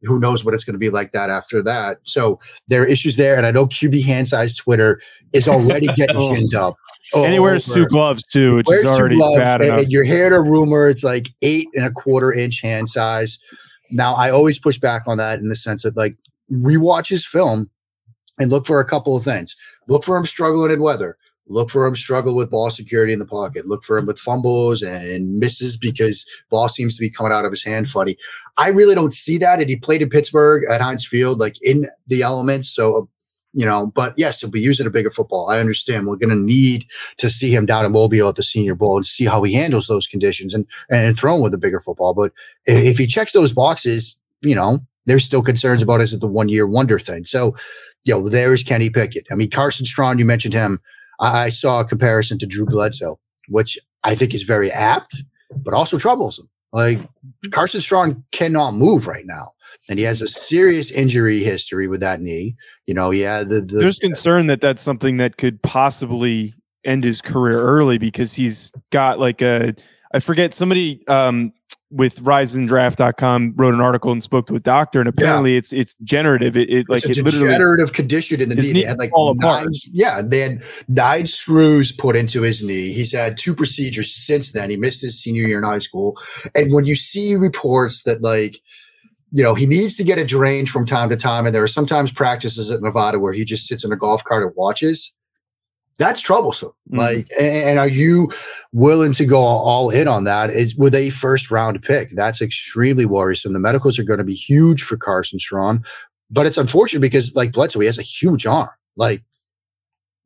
who 0.01 0.19
knows 0.19 0.43
what 0.43 0.53
it's 0.53 0.65
going 0.65 0.73
to 0.73 0.79
be 0.79 0.89
like 0.89 1.13
that 1.13 1.29
after 1.29 1.63
that. 1.63 1.99
So 2.03 2.39
there 2.67 2.81
are 2.81 2.87
issues 2.87 3.15
there, 3.15 3.37
and 3.37 3.45
I 3.45 3.51
know 3.51 3.65
QB 3.65 4.03
hand 4.03 4.27
size 4.27 4.53
Twitter 4.53 5.01
is 5.33 5.47
already 5.47 5.87
getting 5.95 6.15
Oh. 6.17 6.33
ginned 6.35 6.53
up. 6.55 6.77
Oh, 7.15 7.23
and 7.25 7.33
he 7.33 7.39
wears 7.39 7.69
over- 7.69 7.79
two 7.81 7.85
gloves 7.87 8.23
too, 8.23 8.55
which 8.55 8.65
Wears 8.67 8.83
is 8.83 8.89
already 8.89 9.17
gloves, 9.17 9.37
bad 9.39 9.61
and, 9.61 9.69
enough. 9.69 9.79
and 9.83 9.91
you're 9.91 10.03
hearing 10.03 10.33
a 10.33 10.41
rumor 10.41 10.89
it's 10.89 11.03
like 11.03 11.29
eight 11.43 11.67
and 11.75 11.85
a 11.85 11.91
quarter 11.91 12.33
inch 12.33 12.61
hand 12.61 12.89
size. 12.89 13.37
Now 13.91 14.15
I 14.15 14.31
always 14.31 14.57
push 14.57 14.79
back 14.79 15.03
on 15.05 15.17
that 15.17 15.39
in 15.39 15.49
the 15.49 15.55
sense 15.55 15.83
that 15.83 15.95
like 15.95 16.15
rewatch 16.51 17.09
his 17.09 17.23
film 17.25 17.69
and 18.39 18.49
look 18.49 18.65
for 18.65 18.79
a 18.79 18.85
couple 18.85 19.15
of 19.15 19.23
things. 19.23 19.55
Look 19.87 20.03
for 20.03 20.17
him 20.17 20.25
struggling 20.25 20.71
in 20.71 20.81
weather. 20.81 21.17
Look 21.47 21.69
for 21.69 21.85
him 21.85 21.95
struggle 21.95 22.35
with 22.35 22.49
ball 22.49 22.71
security 22.71 23.11
in 23.13 23.19
the 23.19 23.25
pocket. 23.25 23.67
Look 23.67 23.83
for 23.83 23.97
him 23.97 24.05
with 24.07 24.17
fumbles 24.17 24.81
and 24.81 25.35
misses 25.35 25.75
because 25.77 26.25
ball 26.49 26.69
seems 26.69 26.95
to 26.95 27.01
be 27.01 27.09
coming 27.11 27.33
out 27.33 27.45
of 27.45 27.51
his 27.51 27.63
hand 27.63 27.89
funny. 27.89 28.17
I 28.57 28.69
really 28.69 28.95
don't 28.95 29.13
see 29.13 29.37
that. 29.39 29.59
And 29.59 29.69
he 29.69 29.75
played 29.75 30.01
in 30.01 30.09
Pittsburgh 30.09 30.63
at 30.71 30.79
Heinz 30.81 31.05
Field, 31.05 31.39
like 31.39 31.61
in 31.61 31.85
the 32.07 32.21
elements. 32.23 32.69
So, 32.73 33.09
you 33.53 33.65
know, 33.65 33.91
but 33.93 34.13
yes, 34.17 34.41
he'll 34.41 34.49
be 34.49 34.59
using 34.59 34.87
a 34.87 34.89
bigger 34.89 35.11
football. 35.11 35.49
I 35.49 35.59
understand. 35.59 36.07
We're 36.07 36.15
going 36.15 36.29
to 36.29 36.35
need 36.35 36.87
to 37.17 37.29
see 37.29 37.53
him 37.53 37.65
down 37.65 37.85
in 37.85 37.91
Mobile 37.91 38.27
at 38.27 38.35
the 38.35 38.43
Senior 38.43 38.73
Bowl 38.73 38.97
and 38.97 39.05
see 39.05 39.25
how 39.25 39.43
he 39.43 39.53
handles 39.53 39.87
those 39.87 40.07
conditions 40.07 40.53
and 40.53 40.65
and 40.89 41.17
throwing 41.17 41.41
with 41.41 41.53
a 41.53 41.59
bigger 41.59 41.79
football. 41.79 42.13
But 42.13 42.31
if 42.65 42.97
he 42.97 43.05
checks 43.05 43.31
those 43.31 43.53
boxes, 43.53 44.17
you 44.41 44.55
know, 44.55 44.79
there's 45.05 45.23
still 45.23 45.43
concerns 45.43 45.81
about 45.81 46.01
is 46.01 46.13
it 46.13 46.19
the 46.19 46.27
one 46.27 46.49
year 46.49 46.65
wonder 46.65 46.97
thing. 46.97 47.25
So, 47.25 47.55
you 48.03 48.13
know, 48.13 48.27
there's 48.27 48.63
Kenny 48.63 48.89
Pickett. 48.89 49.27
I 49.31 49.35
mean, 49.35 49.49
Carson 49.49 49.85
Strong, 49.85 50.19
you 50.19 50.25
mentioned 50.25 50.53
him. 50.53 50.81
I, 51.19 51.43
I 51.45 51.49
saw 51.49 51.79
a 51.79 51.85
comparison 51.85 52.39
to 52.39 52.47
Drew 52.47 52.65
Bledsoe, 52.65 53.19
which 53.49 53.77
I 54.03 54.15
think 54.15 54.33
is 54.33 54.43
very 54.43 54.71
apt, 54.71 55.23
but 55.63 55.73
also 55.73 55.97
troublesome. 55.99 56.49
Like 56.71 56.99
Carson 57.51 57.81
Strong 57.81 58.23
cannot 58.31 58.73
move 58.73 59.05
right 59.05 59.25
now. 59.25 59.51
And 59.89 59.99
he 59.99 60.05
has 60.05 60.21
a 60.21 60.27
serious 60.27 60.91
injury 60.91 61.43
history 61.43 61.87
with 61.87 61.99
that 62.01 62.21
knee. 62.21 62.55
You 62.87 62.93
know, 62.93 63.11
yeah, 63.11 63.43
the, 63.43 63.61
the 63.61 63.79
There's 63.79 63.99
concern 63.99 64.47
that 64.47 64.61
that's 64.61 64.81
something 64.81 65.17
that 65.17 65.37
could 65.37 65.61
possibly 65.61 66.53
end 66.85 67.03
his 67.03 67.21
career 67.21 67.59
early 67.59 67.97
because 67.97 68.33
he's 68.33 68.71
got 68.91 69.19
like 69.19 69.41
a 69.41 69.73
I 70.13 70.19
forget 70.19 70.53
somebody 70.53 71.05
um 71.07 71.53
with 71.93 72.19
riseanddraft.com 72.21 73.53
wrote 73.55 73.73
an 73.73 73.81
article 73.81 74.11
and 74.11 74.23
spoke 74.23 74.47
to 74.47 74.55
a 74.55 74.59
doctor 74.59 74.99
and 74.99 75.07
apparently 75.07 75.55
it's 75.55 75.71
it's 75.71 75.93
degenerative 75.93 76.57
it, 76.57 76.67
it 76.69 76.85
like 76.89 77.05
it's 77.05 77.19
it 77.19 77.21
a 77.21 77.23
literally 77.23 77.45
degenerative 77.45 77.93
condition 77.93 78.41
in 78.41 78.49
the 78.49 78.55
knee. 78.55 78.73
knee 78.73 78.81
They 78.81 78.87
had 78.87 78.97
like 78.97 79.11
apart. 79.11 79.65
nine, 79.65 79.67
yeah, 79.91 80.21
they 80.23 80.39
had 80.39 80.63
nine 80.87 81.27
screws 81.27 81.91
put 81.91 82.15
into 82.15 82.41
his 82.41 82.63
knee. 82.63 82.93
He's 82.93 83.11
had 83.11 83.37
two 83.37 83.53
procedures 83.53 84.13
since 84.13 84.53
then. 84.53 84.71
He 84.71 84.75
missed 84.75 85.01
his 85.01 85.21
senior 85.21 85.47
year 85.47 85.59
in 85.59 85.63
high 85.63 85.79
school. 85.79 86.19
And 86.55 86.73
when 86.73 86.85
you 86.85 86.95
see 86.95 87.35
reports 87.35 88.03
that 88.03 88.23
like, 88.23 88.59
you 89.33 89.43
know, 89.43 89.55
he 89.55 89.65
needs 89.65 89.95
to 89.95 90.03
get 90.03 90.19
it 90.19 90.27
drained 90.27 90.69
from 90.69 90.85
time 90.85 91.09
to 91.09 91.17
time, 91.17 91.45
and 91.45 91.53
there 91.55 91.63
are 91.63 91.67
sometimes 91.67 92.11
practices 92.11 92.69
at 92.69 92.81
Nevada 92.81 93.19
where 93.19 93.33
he 93.33 93.43
just 93.43 93.67
sits 93.67 93.83
in 93.83 93.91
a 93.91 93.97
golf 93.97 94.23
cart 94.23 94.43
and 94.43 94.53
watches. 94.55 95.11
That's 95.99 96.21
troublesome. 96.21 96.71
Mhm. 96.91 96.97
Like, 96.97 97.27
and, 97.39 97.77
are 97.79 97.87
you 97.87 98.31
willing 98.71 99.11
to 99.13 99.25
go 99.25 99.39
all 99.39 99.89
in 99.89 100.07
on 100.07 100.23
that? 100.23 100.49
Is 100.49 100.75
with 100.75 100.95
a 100.95 101.09
first 101.09 101.51
round 101.51 101.81
pick? 101.81 102.15
That's 102.15 102.41
extremely 102.41 103.05
worrisome. 103.05 103.53
The 103.53 103.59
medicals 103.59 103.99
are 103.99 104.03
going 104.03 104.19
to 104.19 104.23
be 104.23 104.35
huge 104.35 104.83
for 104.83 104.97
Carson 104.97 105.39
Strong, 105.39 105.83
but 106.31 106.45
it's 106.45 106.57
unfortunate 106.57 107.01
because, 107.01 107.33
like 107.35 107.51
Bledsoe, 107.51 107.79
he 107.79 107.85
has 107.87 107.97
a 107.99 108.03
huge 108.03 108.45
arm. 108.45 108.69
Like, 108.95 109.23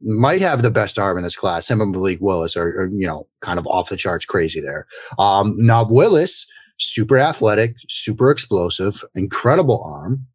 might 0.01 0.41
have 0.41 0.61
the 0.61 0.71
best 0.71 0.99
arm 0.99 1.17
in 1.17 1.23
this 1.23 1.35
class. 1.35 1.69
Him 1.69 1.81
and 1.81 1.91
Malik 1.91 2.19
Willis 2.21 2.55
are, 2.55 2.81
are, 2.81 2.89
you 2.91 3.07
know, 3.07 3.27
kind 3.41 3.57
of 3.57 3.65
off 3.67 3.89
the 3.89 3.97
charts 3.97 4.25
crazy 4.25 4.61
there. 4.61 4.85
Um, 5.17 5.55
now 5.57 5.83
Willis, 5.83 6.45
super 6.77 7.17
athletic, 7.17 7.75
super 7.89 8.31
explosive, 8.31 9.03
incredible 9.15 9.83
arm. 9.83 10.25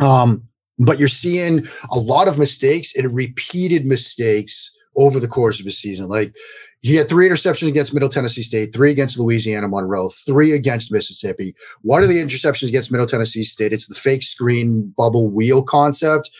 Um, 0.00 0.48
but 0.78 0.98
you're 0.98 1.08
seeing 1.08 1.66
a 1.90 1.98
lot 1.98 2.28
of 2.28 2.38
mistakes 2.38 2.92
and 2.96 3.14
repeated 3.14 3.86
mistakes 3.86 4.70
over 4.96 5.20
the 5.20 5.28
course 5.28 5.60
of 5.60 5.66
his 5.66 5.78
season. 5.78 6.08
Like 6.08 6.34
he 6.80 6.96
had 6.96 7.08
three 7.08 7.28
interceptions 7.28 7.68
against 7.68 7.94
Middle 7.94 8.08
Tennessee 8.08 8.42
State, 8.42 8.72
three 8.72 8.90
against 8.90 9.18
Louisiana 9.18 9.68
Monroe, 9.68 10.08
three 10.08 10.52
against 10.52 10.92
Mississippi. 10.92 11.54
One 11.82 12.02
of 12.02 12.08
the 12.08 12.18
interceptions 12.18 12.68
against 12.68 12.90
Middle 12.90 13.06
Tennessee 13.06 13.44
State, 13.44 13.72
it's 13.72 13.86
the 13.86 13.94
fake 13.94 14.22
screen 14.22 14.92
bubble 14.96 15.30
wheel 15.30 15.62
concept. 15.62 16.30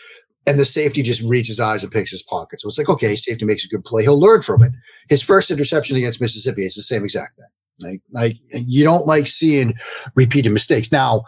And 0.47 0.59
the 0.59 0.65
safety 0.65 1.01
just 1.01 1.23
reads 1.23 1.47
his 1.47 1.59
eyes 1.59 1.81
and 1.81 1.91
picks 1.91 2.11
his 2.11 2.21
pocket. 2.21 2.61
So 2.61 2.67
it's 2.67 2.77
like, 2.77 2.89
okay, 2.89 3.15
safety 3.15 3.45
makes 3.45 3.65
a 3.65 3.67
good 3.67 3.83
play. 3.83 4.03
He'll 4.03 4.19
learn 4.19 4.43
from 4.43 4.61
it. 4.61 4.73
His 5.09 5.23
first 5.23 5.49
interception 5.49 5.97
against 5.97 6.21
Mississippi 6.21 6.65
is 6.65 6.75
the 6.75 6.83
same 6.83 7.03
exact 7.03 7.37
thing. 7.37 7.47
Like, 7.79 8.01
like 8.11 8.37
you 8.51 8.83
don't 8.83 9.07
like 9.07 9.27
seeing 9.27 9.73
repeated 10.15 10.51
mistakes. 10.51 10.91
Now, 10.91 11.23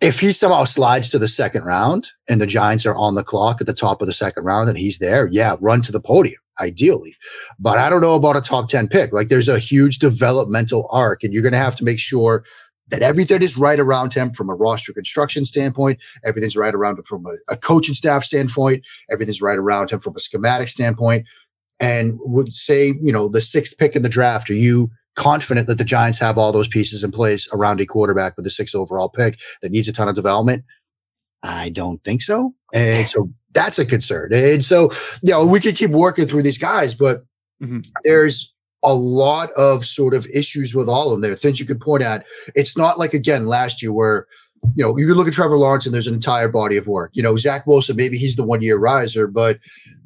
if 0.00 0.18
he 0.18 0.32
somehow 0.32 0.64
slides 0.64 1.08
to 1.10 1.18
the 1.18 1.28
second 1.28 1.62
round 1.62 2.10
and 2.28 2.40
the 2.40 2.46
Giants 2.46 2.84
are 2.84 2.96
on 2.96 3.14
the 3.14 3.22
clock 3.22 3.60
at 3.60 3.68
the 3.68 3.72
top 3.72 4.02
of 4.02 4.08
the 4.08 4.12
second 4.12 4.42
round 4.42 4.68
and 4.68 4.76
he's 4.76 4.98
there, 4.98 5.28
yeah, 5.30 5.56
run 5.60 5.80
to 5.82 5.92
the 5.92 6.00
podium, 6.00 6.40
ideally. 6.60 7.14
But 7.60 7.78
I 7.78 7.88
don't 7.88 8.00
know 8.00 8.16
about 8.16 8.36
a 8.36 8.40
top 8.40 8.68
10 8.68 8.88
pick. 8.88 9.12
Like 9.12 9.28
there's 9.28 9.48
a 9.48 9.60
huge 9.60 10.00
developmental 10.00 10.88
arc, 10.90 11.22
and 11.22 11.32
you're 11.32 11.42
going 11.42 11.52
to 11.52 11.58
have 11.58 11.76
to 11.76 11.84
make 11.84 12.00
sure 12.00 12.44
that 12.88 13.00
everything 13.00 13.42
is 13.42 13.56
right 13.56 13.78
around 13.78 14.12
him 14.12 14.32
from 14.32 14.50
a 14.50 14.54
roster 14.54 14.92
construction 14.92 15.44
standpoint. 15.44 16.00
Everything's 16.24 16.56
right 16.56 16.74
around 16.74 16.98
him 16.98 17.04
from 17.04 17.24
a, 17.24 17.52
a 17.52 17.56
coaching 17.56 17.94
staff 17.94 18.24
standpoint. 18.24 18.84
Everything's 19.08 19.40
right 19.40 19.56
around 19.56 19.90
him 19.90 20.00
from 20.00 20.16
a 20.16 20.20
schematic 20.20 20.68
standpoint. 20.68 21.24
And 21.78 22.18
would 22.20 22.54
say, 22.54 22.94
you 23.00 23.12
know, 23.12 23.28
the 23.28 23.40
sixth 23.40 23.78
pick 23.78 23.96
in 23.96 24.02
the 24.02 24.08
draft, 24.08 24.50
are 24.50 24.54
you 24.54 24.90
confident 25.14 25.66
that 25.66 25.78
the 25.78 25.84
Giants 25.84 26.18
have 26.18 26.38
all 26.38 26.52
those 26.52 26.68
pieces 26.68 27.04
in 27.04 27.10
place 27.10 27.48
around 27.52 27.80
a 27.80 27.86
quarterback 27.86 28.36
with 28.36 28.44
the 28.44 28.50
sixth 28.50 28.74
overall 28.74 29.08
pick 29.08 29.38
that 29.60 29.72
needs 29.72 29.88
a 29.88 29.92
ton 29.92 30.08
of 30.08 30.14
development? 30.14 30.64
I 31.42 31.70
don't 31.70 32.02
think 32.04 32.22
so. 32.22 32.52
And 32.72 33.08
so 33.08 33.30
that's 33.52 33.78
a 33.78 33.84
concern. 33.84 34.32
And 34.32 34.64
so, 34.64 34.90
you 35.22 35.32
know, 35.32 35.44
we 35.44 35.60
could 35.60 35.76
keep 35.76 35.90
working 35.90 36.26
through 36.26 36.42
these 36.42 36.58
guys, 36.58 36.94
but 36.94 37.24
mm-hmm. 37.62 37.80
there's 38.04 38.52
a 38.82 38.94
lot 38.94 39.50
of 39.52 39.84
sort 39.84 40.14
of 40.14 40.26
issues 40.32 40.74
with 40.74 40.88
all 40.88 41.06
of 41.06 41.12
them. 41.12 41.20
There 41.20 41.32
are 41.32 41.36
things 41.36 41.60
you 41.60 41.66
could 41.66 41.80
point 41.80 42.02
at. 42.02 42.26
It's 42.54 42.76
not 42.76 42.98
like 42.98 43.14
again 43.14 43.46
last 43.46 43.82
year 43.82 43.92
where 43.92 44.26
you 44.74 44.84
know 44.84 44.96
you 44.96 45.06
could 45.06 45.16
look 45.16 45.28
at 45.28 45.34
Trevor 45.34 45.58
Lawrence 45.58 45.86
and 45.86 45.94
there's 45.94 46.06
an 46.06 46.14
entire 46.14 46.48
body 46.48 46.76
of 46.76 46.86
work. 46.86 47.10
You 47.14 47.22
know 47.22 47.36
Zach 47.36 47.66
Wilson, 47.66 47.96
maybe 47.96 48.18
he's 48.18 48.36
the 48.36 48.44
one 48.44 48.62
year 48.62 48.78
riser, 48.78 49.26
but 49.26 49.58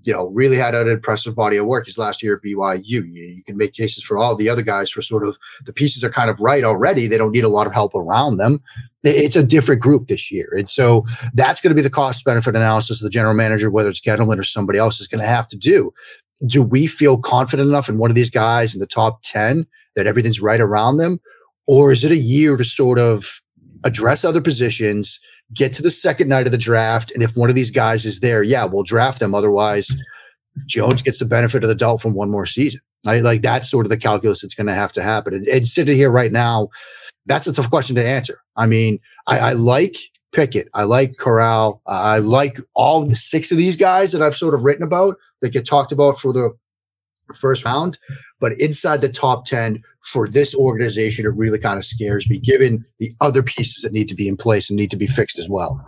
you 0.03 0.13
know 0.13 0.27
really 0.29 0.57
had 0.57 0.75
an 0.75 0.89
impressive 0.89 1.35
body 1.35 1.57
of 1.57 1.67
work 1.67 1.87
his 1.87 1.99
last 1.99 2.23
year 2.23 2.37
at 2.37 2.43
BYU. 2.43 2.83
You, 2.85 3.05
you 3.05 3.43
can 3.45 3.57
make 3.57 3.75
cases 3.75 4.03
for 4.03 4.19
all 4.19 4.35
the 4.35 4.49
other 4.49 4.63
guys 4.63 4.91
for 4.91 5.03
sort 5.03 5.27
of 5.27 5.39
the 5.65 5.73
pieces 5.73 6.03
are 6.03 6.11
kind 6.11 6.31
of 6.31 6.41
right 6.41 6.65
already. 6.65 7.07
They 7.07 7.19
don't 7.19 7.33
need 7.33 7.45
a 7.45 7.49
lot 7.49 7.67
of 7.67 7.73
help 7.73 7.95
around 7.95 8.39
them. 8.39 8.63
It's 9.03 9.37
a 9.37 9.43
different 9.43 9.81
group 9.81 10.09
this 10.09 10.33
year, 10.33 10.53
and 10.57 10.69
so 10.69 11.05
that's 11.35 11.61
going 11.61 11.71
to 11.71 11.77
be 11.77 11.83
the 11.83 11.91
cost 11.91 12.25
benefit 12.25 12.57
analysis 12.57 13.01
of 13.01 13.05
the 13.05 13.11
general 13.11 13.35
manager, 13.35 13.71
whether 13.71 13.89
it's 13.89 14.01
Gettleman 14.01 14.39
or 14.39 14.45
somebody 14.45 14.79
else, 14.79 15.01
is 15.01 15.07
going 15.07 15.21
to 15.21 15.29
have 15.29 15.49
to 15.49 15.57
do 15.57 15.93
do 16.45 16.63
we 16.63 16.87
feel 16.87 17.17
confident 17.19 17.69
enough 17.69 17.89
in 17.89 17.99
one 17.99 18.11
of 18.11 18.15
these 18.15 18.31
guys 18.31 18.75
in 18.75 18.81
the 18.81 18.87
top 18.87 19.21
10 19.23 19.67
that 19.95 20.07
everything's 20.07 20.41
right 20.41 20.61
around 20.61 20.99
them? 20.99 21.21
Or 21.67 21.93
is 21.93 22.05
it 22.05 22.13
a 22.13 22.17
year 22.17 22.57
to 22.57 22.65
sort 22.65 22.99
of 22.99 23.41
address 23.87 24.25
other 24.25 24.41
positions, 24.41 25.19
get 25.55 25.73
to 25.75 25.83
the 25.83 25.91
second 25.91 26.29
night 26.29 26.47
of 26.47 26.53
the 26.53 26.59
draft? 26.59 27.11
And 27.13 27.23
if 27.23 27.37
one 27.37 27.49
of 27.49 27.55
these 27.57 27.71
guys 27.71 28.05
is 28.05 28.21
there, 28.21 28.43
yeah, 28.43 28.65
we'll 28.65 28.83
draft 28.83 29.21
them. 29.21 29.35
Otherwise, 29.35 29.91
Jones 30.67 31.03
gets 31.03 31.19
the 31.19 31.25
benefit 31.25 31.63
of 31.63 31.69
the 31.69 31.75
doubt 31.75 32.01
from 32.01 32.15
one 32.15 32.31
more 32.31 32.47
season. 32.47 32.81
I, 33.07 33.21
like 33.21 33.43
that's 33.43 33.71
sort 33.71 33.87
of 33.87 33.91
the 33.91 33.97
calculus 33.97 34.43
that's 34.43 34.55
going 34.55 34.67
to 34.67 34.75
have 34.75 34.93
to 34.93 35.03
happen. 35.03 35.35
And, 35.35 35.47
and 35.47 35.69
sitting 35.69 35.97
here 35.97 36.11
right 36.11 36.33
now, 36.33 36.69
that's 37.27 37.47
a 37.47 37.53
tough 37.53 37.71
question 37.71 37.97
to 37.97 38.07
answer. 38.07 38.41
I 38.57 38.67
mean, 38.67 38.99
I, 39.27 39.39
I 39.39 39.53
like 39.53 39.97
Pickett. 40.33 40.69
I 40.75 40.85
like 40.85 41.17
Corral. 41.19 41.81
I 41.87 42.19
like 42.19 42.59
all 42.75 43.07
the 43.07 43.17
six 43.17 43.53
of 43.53 43.59
these 43.59 43.77
guys 43.77 44.13
that 44.13 44.23
I've 44.23 44.37
sort 44.37 44.55
of 44.55 44.65
written 44.65 44.85
about 44.85 45.17
that 45.41 45.51
get 45.51 45.67
talked 45.67 45.93
about 45.93 46.19
for 46.19 46.33
the 46.33 46.51
first 47.35 47.65
round. 47.65 47.99
But 48.41 48.53
inside 48.59 49.01
the 49.01 49.09
top 49.09 49.47
10 49.47 49.83
for 50.03 50.29
this 50.29 50.55
organization, 50.55 51.27
it 51.27 51.31
really 51.31 51.59
kind 51.59 51.79
of 51.79 51.85
scares 51.85 52.29
me, 52.29 52.39
given 52.39 52.85
the 52.99 53.13
other 53.21 53.43
pieces 53.43 53.83
that 53.83 53.93
need 53.93 54.09
to 54.09 54.15
be 54.15 54.29
in 54.29 54.37
place 54.37 54.71
and 54.71 54.77
need 54.77 54.91
to 54.91 54.97
be 54.97 55.07
fixed 55.07 55.39
as 55.39 55.49
well. 55.49 55.85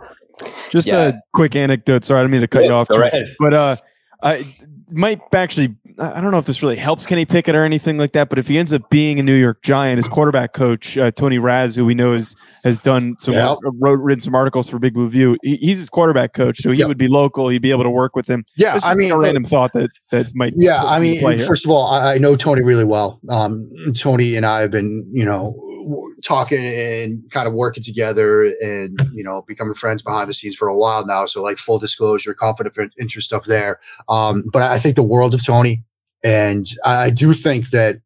Just 0.69 0.87
yeah. 0.87 1.07
a 1.07 1.13
quick 1.33 1.55
anecdote. 1.55 2.05
Sorry, 2.05 2.19
I 2.19 2.23
didn't 2.23 2.31
mean 2.31 2.41
to 2.41 2.47
cut 2.47 2.63
yeah, 2.63 2.69
you 2.69 2.73
off. 2.73 2.89
Right. 2.89 3.13
But 3.39 3.53
uh, 3.53 3.75
I 4.21 4.45
might 4.91 5.21
actually 5.33 5.75
I 5.99 6.21
don't 6.21 6.31
know 6.31 6.37
if 6.37 6.45
this 6.45 6.63
really 6.63 6.77
helps 6.77 7.05
Kenny 7.05 7.25
Pickett 7.25 7.55
or 7.55 7.63
anything 7.63 7.97
like 7.97 8.13
that, 8.13 8.29
but 8.29 8.39
if 8.39 8.47
he 8.47 8.57
ends 8.57 8.71
up 8.71 8.89
being 8.89 9.19
a 9.19 9.23
New 9.23 9.35
York 9.35 9.61
Giant, 9.61 9.97
his 9.97 10.07
quarterback 10.07 10.53
coach 10.53 10.97
uh, 10.97 11.11
Tony 11.11 11.39
Raz, 11.39 11.75
who 11.75 11.85
we 11.85 11.93
know 11.93 12.13
is, 12.13 12.35
has 12.63 12.79
done 12.79 13.15
some 13.19 13.33
yeah. 13.33 13.55
wrote 13.61 13.99
written 13.99 14.21
some 14.21 14.33
articles 14.33 14.69
for 14.69 14.79
Big 14.79 14.93
Blue 14.93 15.09
View, 15.09 15.37
he, 15.43 15.57
he's 15.57 15.77
his 15.79 15.89
quarterback 15.89 16.33
coach, 16.33 16.59
so 16.59 16.71
he 16.71 16.79
yep. 16.79 16.87
would 16.87 16.97
be 16.97 17.07
local. 17.07 17.49
He'd 17.49 17.61
be 17.61 17.71
able 17.71 17.83
to 17.83 17.89
work 17.89 18.15
with 18.15 18.29
him. 18.29 18.45
Yeah, 18.55 18.79
I 18.83 18.95
mean, 18.95 19.11
a 19.11 19.17
random 19.17 19.43
thought 19.43 19.73
that 19.73 19.89
that 20.11 20.33
might. 20.33 20.53
Yeah, 20.55 20.83
I 20.83 20.99
mean, 20.99 21.21
first 21.45 21.65
of 21.65 21.71
all, 21.71 21.87
I, 21.87 22.15
I, 22.15 22.17
know 22.17 22.35
Tony 22.35 22.63
really 22.63 22.85
well. 22.85 23.19
Um, 23.29 23.69
Tony 23.97 24.35
and 24.35 24.45
I 24.45 24.61
have 24.61 24.71
been, 24.71 25.09
you 25.11 25.25
know, 25.25 25.53
talking 26.23 26.65
and 26.65 27.29
kind 27.31 27.47
of 27.47 27.53
working 27.53 27.83
together 27.83 28.45
and 28.61 29.09
you 29.13 29.23
know 29.23 29.43
becoming 29.47 29.73
friends 29.73 30.01
behind 30.01 30.29
the 30.29 30.33
scenes 30.33 30.55
for 30.55 30.67
a 30.67 30.75
while 30.75 31.05
now 31.05 31.25
so 31.25 31.41
like 31.41 31.57
full 31.57 31.79
disclosure 31.79 32.33
confident 32.33 32.93
interest 32.99 33.27
stuff 33.27 33.45
there 33.45 33.79
um, 34.09 34.43
but 34.51 34.61
i 34.61 34.77
think 34.77 34.95
the 34.95 35.03
world 35.03 35.33
of 35.33 35.43
tony 35.43 35.83
and 36.23 36.67
I 36.83 37.09
do 37.09 37.33
think 37.33 37.69
that 37.69 38.01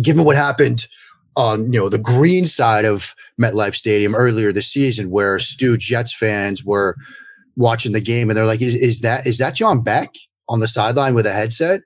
given 0.00 0.24
what 0.24 0.36
happened 0.36 0.86
on 1.34 1.72
you 1.72 1.80
know 1.80 1.88
the 1.88 1.98
green 1.98 2.46
side 2.46 2.84
of 2.84 3.14
MetLife 3.40 3.74
Stadium 3.74 4.14
earlier 4.14 4.52
this 4.52 4.68
season, 4.68 5.10
where 5.10 5.38
Stu 5.38 5.76
Jets 5.76 6.14
fans 6.14 6.64
were 6.64 6.96
watching 7.56 7.92
the 7.92 8.00
game 8.00 8.28
and 8.28 8.36
they're 8.36 8.46
like, 8.46 8.60
"Is, 8.60 8.74
is 8.74 9.00
that 9.00 9.26
is 9.26 9.38
that 9.38 9.54
John 9.54 9.82
Beck 9.82 10.14
on 10.48 10.60
the 10.60 10.68
sideline 10.68 11.14
with 11.14 11.26
a 11.26 11.32
headset?" 11.32 11.82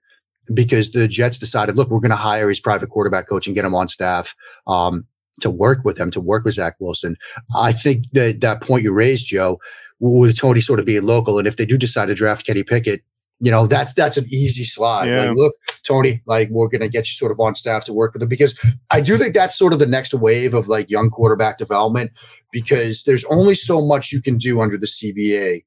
Because 0.53 0.93
the 0.93 1.09
Jets 1.09 1.39
decided, 1.39 1.77
look, 1.77 1.91
we're 1.91 2.01
going 2.01 2.11
to 2.11 2.17
hire 2.17 2.49
his 2.49 2.61
private 2.61 2.89
quarterback 2.89 3.29
coach 3.29 3.47
and 3.47 3.55
get 3.55 3.65
him 3.65 3.75
on 3.75 3.89
staff 3.89 4.35
um, 4.67 5.07
to 5.41 5.51
work 5.51 5.85
with 5.85 5.99
him, 5.99 6.11
to 6.13 6.21
work 6.21 6.45
with 6.45 6.55
Zach 6.55 6.77
Wilson. 6.79 7.17
I 7.57 7.73
think 7.73 8.05
that 8.13 8.41
that 8.41 8.63
point 8.63 8.85
you 8.85 8.93
raised, 8.93 9.27
Joe, 9.27 9.59
with 9.99 10.39
Tony 10.39 10.61
sort 10.61 10.79
of 10.79 10.87
being 10.87 11.03
local, 11.03 11.39
and 11.39 11.49
if 11.49 11.57
they 11.57 11.67
do 11.67 11.77
decide 11.77 12.07
to 12.07 12.15
draft 12.15 12.47
Kenny 12.47 12.63
Pickett, 12.63 13.03
you 13.41 13.51
know 13.51 13.67
that's 13.67 13.93
that's 13.95 14.17
an 14.17 14.27
easy 14.31 14.65
slide 14.65 15.09
yeah. 15.09 15.27
like 15.27 15.37
look 15.37 15.55
tony 15.83 16.23
like 16.27 16.49
we're 16.51 16.69
gonna 16.69 16.89
get 16.89 17.07
you 17.07 17.13
sort 17.13 17.31
of 17.31 17.39
on 17.39 17.55
staff 17.55 17.85
to 17.85 17.93
work 17.93 18.15
with 18.15 18.21
them 18.21 18.29
because 18.29 18.59
i 18.91 19.01
do 19.01 19.19
think 19.19 19.35
that's 19.35 19.57
sort 19.57 19.73
of 19.73 19.79
the 19.79 19.87
next 19.87 20.15
wave 20.15 20.55
of 20.55 20.69
like 20.69 20.89
young 20.91 21.11
quarterback 21.11 21.59
development 21.59 22.11
because 22.51 23.03
there's 23.03 23.25
only 23.27 23.55
so 23.55 23.85
much 23.85 24.11
you 24.11 24.23
can 24.23 24.39
do 24.39 24.61
under 24.61 24.79
the 24.79 24.87
cba 24.87 25.63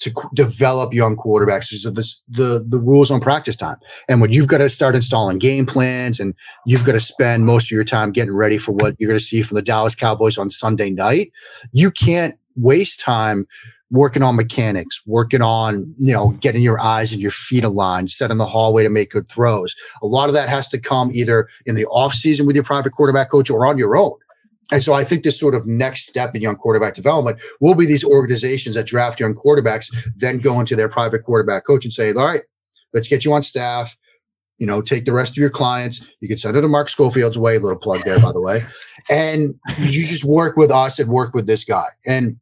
to 0.00 0.12
develop 0.34 0.92
young 0.92 1.16
quarterbacks 1.16 1.70
because 1.70 1.84
of 1.84 1.94
this, 1.94 2.22
the 2.28 2.64
the 2.66 2.78
rules 2.78 3.10
on 3.10 3.20
practice 3.20 3.56
time 3.56 3.76
and 4.08 4.20
when 4.20 4.32
you've 4.32 4.48
got 4.48 4.58
to 4.58 4.68
start 4.68 4.94
installing 4.94 5.38
game 5.38 5.66
plans 5.66 6.18
and 6.18 6.34
you've 6.66 6.84
got 6.84 6.92
to 6.92 7.00
spend 7.00 7.46
most 7.46 7.66
of 7.66 7.70
your 7.70 7.84
time 7.84 8.12
getting 8.12 8.34
ready 8.34 8.58
for 8.58 8.72
what 8.72 8.94
you're 8.98 9.08
going 9.08 9.18
to 9.18 9.24
see 9.24 9.42
from 9.42 9.56
the 9.56 9.62
dallas 9.62 9.94
cowboys 9.94 10.38
on 10.38 10.50
sunday 10.50 10.90
night 10.90 11.32
you 11.72 11.90
can't 11.90 12.36
waste 12.56 13.00
time 13.00 13.46
working 13.90 14.22
on 14.22 14.36
mechanics, 14.36 15.00
working 15.04 15.42
on, 15.42 15.92
you 15.98 16.12
know, 16.12 16.30
getting 16.40 16.62
your 16.62 16.80
eyes 16.80 17.12
and 17.12 17.20
your 17.20 17.30
feet 17.30 17.64
aligned, 17.64 18.10
set 18.10 18.30
in 18.30 18.38
the 18.38 18.46
hallway 18.46 18.82
to 18.84 18.88
make 18.88 19.10
good 19.10 19.28
throws. 19.28 19.74
A 20.02 20.06
lot 20.06 20.28
of 20.28 20.34
that 20.34 20.48
has 20.48 20.68
to 20.68 20.78
come 20.78 21.10
either 21.12 21.48
in 21.66 21.74
the 21.74 21.86
off 21.86 22.14
season 22.14 22.46
with 22.46 22.54
your 22.54 22.64
private 22.64 22.92
quarterback 22.92 23.30
coach 23.30 23.50
or 23.50 23.66
on 23.66 23.78
your 23.78 23.96
own. 23.96 24.14
And 24.72 24.82
so 24.82 24.92
I 24.92 25.04
think 25.04 25.22
this 25.22 25.38
sort 25.38 25.54
of 25.54 25.66
next 25.66 26.06
step 26.06 26.34
in 26.34 26.42
young 26.42 26.56
quarterback 26.56 26.94
development 26.94 27.38
will 27.60 27.74
be 27.74 27.86
these 27.86 28.04
organizations 28.04 28.76
that 28.76 28.86
draft 28.86 29.20
young 29.20 29.34
quarterbacks, 29.34 29.94
then 30.16 30.38
go 30.38 30.60
into 30.60 30.76
their 30.76 30.88
private 30.88 31.24
quarterback 31.24 31.64
coach 31.66 31.84
and 31.84 31.92
say, 31.92 32.12
all 32.12 32.24
right, 32.24 32.42
let's 32.92 33.08
get 33.08 33.24
you 33.24 33.32
on 33.32 33.42
staff. 33.42 33.96
You 34.58 34.66
know, 34.66 34.82
take 34.82 35.06
the 35.06 35.12
rest 35.12 35.32
of 35.32 35.38
your 35.38 35.50
clients. 35.50 36.02
You 36.20 36.28
can 36.28 36.36
send 36.36 36.56
it 36.56 36.60
to 36.60 36.68
Mark 36.68 36.88
Schofield's 36.88 37.38
way, 37.38 37.58
little 37.58 37.78
plug 37.78 38.02
there, 38.04 38.20
by 38.20 38.32
the 38.32 38.42
way. 38.42 38.62
And 39.08 39.54
you 39.78 40.06
just 40.06 40.24
work 40.24 40.56
with 40.56 40.70
us 40.70 40.98
and 40.98 41.08
work 41.08 41.34
with 41.34 41.46
this 41.46 41.64
guy. 41.64 41.86
And 42.06 42.38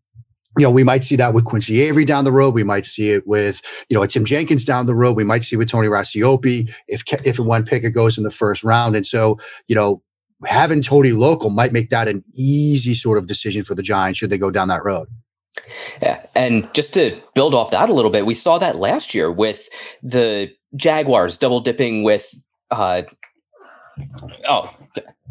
you 0.58 0.64
know, 0.64 0.70
we 0.72 0.82
might 0.82 1.04
see 1.04 1.14
that 1.14 1.34
with 1.34 1.44
Quincy 1.44 1.80
Avery 1.82 2.04
down 2.04 2.24
the 2.24 2.32
road. 2.32 2.52
We 2.52 2.64
might 2.64 2.84
see 2.84 3.10
it 3.10 3.26
with, 3.28 3.62
you 3.88 3.96
know, 3.96 4.04
Tim 4.06 4.24
Jenkins 4.24 4.64
down 4.64 4.86
the 4.86 4.94
road. 4.94 5.16
We 5.16 5.22
might 5.22 5.44
see 5.44 5.54
it 5.54 5.58
with 5.58 5.68
Tony 5.68 5.86
Racioppi 5.86 6.72
if 6.88 7.04
if 7.24 7.38
and 7.38 7.46
when 7.46 7.64
Pickett 7.64 7.94
goes 7.94 8.18
in 8.18 8.24
the 8.24 8.30
first 8.30 8.64
round. 8.64 8.96
And 8.96 9.06
so, 9.06 9.38
you 9.68 9.76
know, 9.76 10.02
having 10.44 10.82
Tony 10.82 11.12
local 11.12 11.50
might 11.50 11.72
make 11.72 11.90
that 11.90 12.08
an 12.08 12.22
easy 12.34 12.94
sort 12.94 13.18
of 13.18 13.26
decision 13.26 13.62
for 13.62 13.74
the 13.74 13.82
Giants 13.82 14.18
should 14.18 14.30
they 14.30 14.38
go 14.38 14.50
down 14.50 14.68
that 14.68 14.84
road. 14.84 15.08
Yeah, 16.00 16.24
and 16.34 16.72
just 16.72 16.94
to 16.94 17.20
build 17.34 17.54
off 17.54 17.70
that 17.72 17.88
a 17.88 17.92
little 17.92 18.10
bit, 18.10 18.26
we 18.26 18.34
saw 18.34 18.58
that 18.58 18.76
last 18.76 19.14
year 19.14 19.32
with 19.32 19.68
the 20.02 20.50
Jaguars 20.76 21.38
double 21.38 21.60
dipping 21.60 22.02
with. 22.02 22.34
uh 22.70 23.02
Oh, 24.48 24.70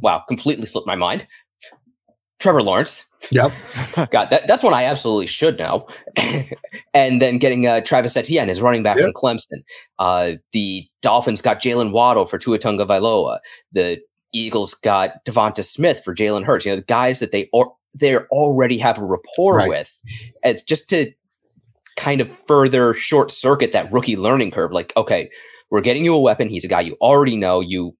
wow! 0.01 0.25
Completely 0.27 0.65
slipped 0.65 0.87
my 0.87 0.95
mind. 0.95 1.25
Trevor 2.39 2.61
Lawrence. 2.61 3.05
Yep. 3.31 3.51
God, 4.11 4.29
that, 4.29 4.47
that's 4.47 4.61
one 4.61 4.73
I 4.73 4.83
absolutely 4.83 5.27
should 5.27 5.57
know. 5.57 5.87
and 6.93 7.21
then 7.21 7.39
getting 7.39 7.65
uh, 7.65 7.81
Travis 7.81 8.15
Etienne, 8.15 8.47
his 8.47 8.61
running 8.61 8.83
back 8.83 8.97
yep. 8.97 9.05
from 9.05 9.13
Clemson. 9.13 9.63
Uh, 9.99 10.33
the 10.51 10.87
Dolphins 11.01 11.41
got 11.41 11.61
Jalen 11.61 11.91
Waddle 11.91 12.25
for 12.25 12.37
Tua 12.37 12.59
Tagovailoa. 12.59 13.39
The 13.71 13.99
Eagles 14.33 14.73
got 14.73 15.23
Devonta 15.25 15.63
Smith 15.63 16.01
for 16.03 16.15
Jalen 16.15 16.43
Hurts. 16.43 16.65
You 16.65 16.71
know, 16.71 16.77
the 16.77 16.83
guys 16.83 17.19
that 17.19 17.31
they 17.31 17.49
or 17.53 17.73
they 17.93 18.17
already 18.17 18.77
have 18.77 18.97
a 18.97 19.03
rapport 19.03 19.55
right. 19.55 19.69
with. 19.69 19.93
It's 20.43 20.63
just 20.63 20.89
to 20.89 21.11
kind 21.95 22.21
of 22.21 22.29
further 22.47 22.93
short 22.93 23.31
circuit 23.31 23.71
that 23.73 23.91
rookie 23.91 24.15
learning 24.15 24.51
curve. 24.51 24.71
Like, 24.71 24.93
okay, 24.95 25.29
we're 25.69 25.81
getting 25.81 26.05
you 26.05 26.13
a 26.13 26.19
weapon. 26.19 26.49
He's 26.49 26.63
a 26.63 26.67
guy 26.67 26.81
you 26.81 26.95
already 27.01 27.35
know. 27.35 27.59
You 27.59 27.95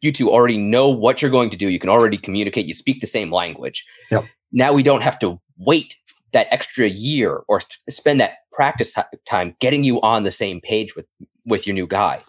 you 0.00 0.12
two 0.12 0.30
already 0.30 0.58
know 0.58 0.88
what 0.88 1.22
you're 1.22 1.30
going 1.30 1.50
to 1.50 1.56
do. 1.56 1.68
You 1.68 1.78
can 1.78 1.90
already 1.90 2.18
communicate. 2.18 2.66
You 2.66 2.74
speak 2.74 3.00
the 3.00 3.06
same 3.06 3.32
language. 3.32 3.86
Yep. 4.10 4.26
Now 4.52 4.72
we 4.72 4.82
don't 4.82 5.02
have 5.02 5.18
to 5.20 5.40
wait 5.56 5.96
that 6.32 6.48
extra 6.50 6.88
year 6.88 7.42
or 7.48 7.62
spend 7.88 8.20
that 8.20 8.38
practice 8.52 8.96
time 9.26 9.56
getting 9.60 9.84
you 9.84 10.00
on 10.02 10.24
the 10.24 10.30
same 10.30 10.60
page 10.60 10.94
with 10.96 11.06
with 11.46 11.66
your 11.66 11.74
new 11.74 11.86
guy. 11.86 12.22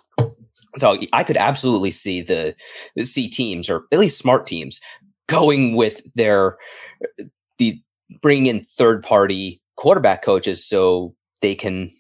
So 0.78 0.98
I 1.14 1.24
could 1.24 1.38
absolutely 1.38 1.92
see 1.92 2.22
the 2.22 2.56
see 3.04 3.30
teams 3.30 3.70
or 3.70 3.84
at 3.92 4.00
least 4.00 4.18
smart 4.18 4.46
teams 4.46 4.82
going 5.28 5.76
with 5.76 6.02
their 6.16 6.58
uh, 7.04 7.24
the 7.58 7.82
bringing 8.22 8.48
in 8.48 8.64
third 8.64 9.04
party 9.04 9.62
quarterback 9.78 10.22
coaches 10.24 10.66
so 10.66 11.16
they 11.42 11.56
can 11.56 11.92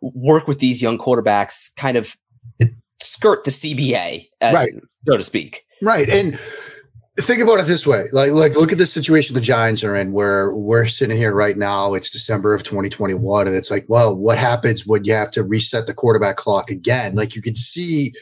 work 0.00 0.46
with 0.46 0.58
these 0.58 0.80
young 0.80 0.98
quarterbacks 0.98 1.74
kind 1.76 1.96
of 1.96 2.16
uh, 2.62 2.66
skirt 3.00 3.44
the 3.44 3.50
CBA, 3.50 4.26
as, 4.40 4.54
right. 4.54 4.72
so 5.08 5.16
to 5.16 5.22
speak. 5.22 5.64
Right. 5.82 6.08
And 6.08 6.38
think 7.18 7.40
about 7.40 7.60
it 7.60 7.66
this 7.66 7.86
way. 7.86 8.08
Like 8.12 8.32
like 8.32 8.56
look 8.56 8.72
at 8.72 8.78
the 8.78 8.86
situation 8.86 9.34
the 9.34 9.40
giants 9.40 9.84
are 9.84 9.94
in 9.94 10.12
where 10.12 10.54
we're 10.54 10.86
sitting 10.86 11.16
here 11.16 11.32
right 11.32 11.56
now 11.56 11.94
it's 11.94 12.10
december 12.10 12.54
of 12.54 12.64
2021 12.64 13.46
and 13.46 13.56
it's 13.56 13.70
like 13.70 13.84
well 13.88 14.16
what 14.16 14.36
happens 14.36 14.86
when 14.86 15.04
you 15.04 15.12
have 15.12 15.30
to 15.32 15.44
reset 15.44 15.86
the 15.86 15.94
quarterback 15.94 16.36
clock 16.36 16.70
again? 16.70 17.14
Like 17.14 17.36
you 17.36 17.42
can 17.42 17.54
see 17.54 18.12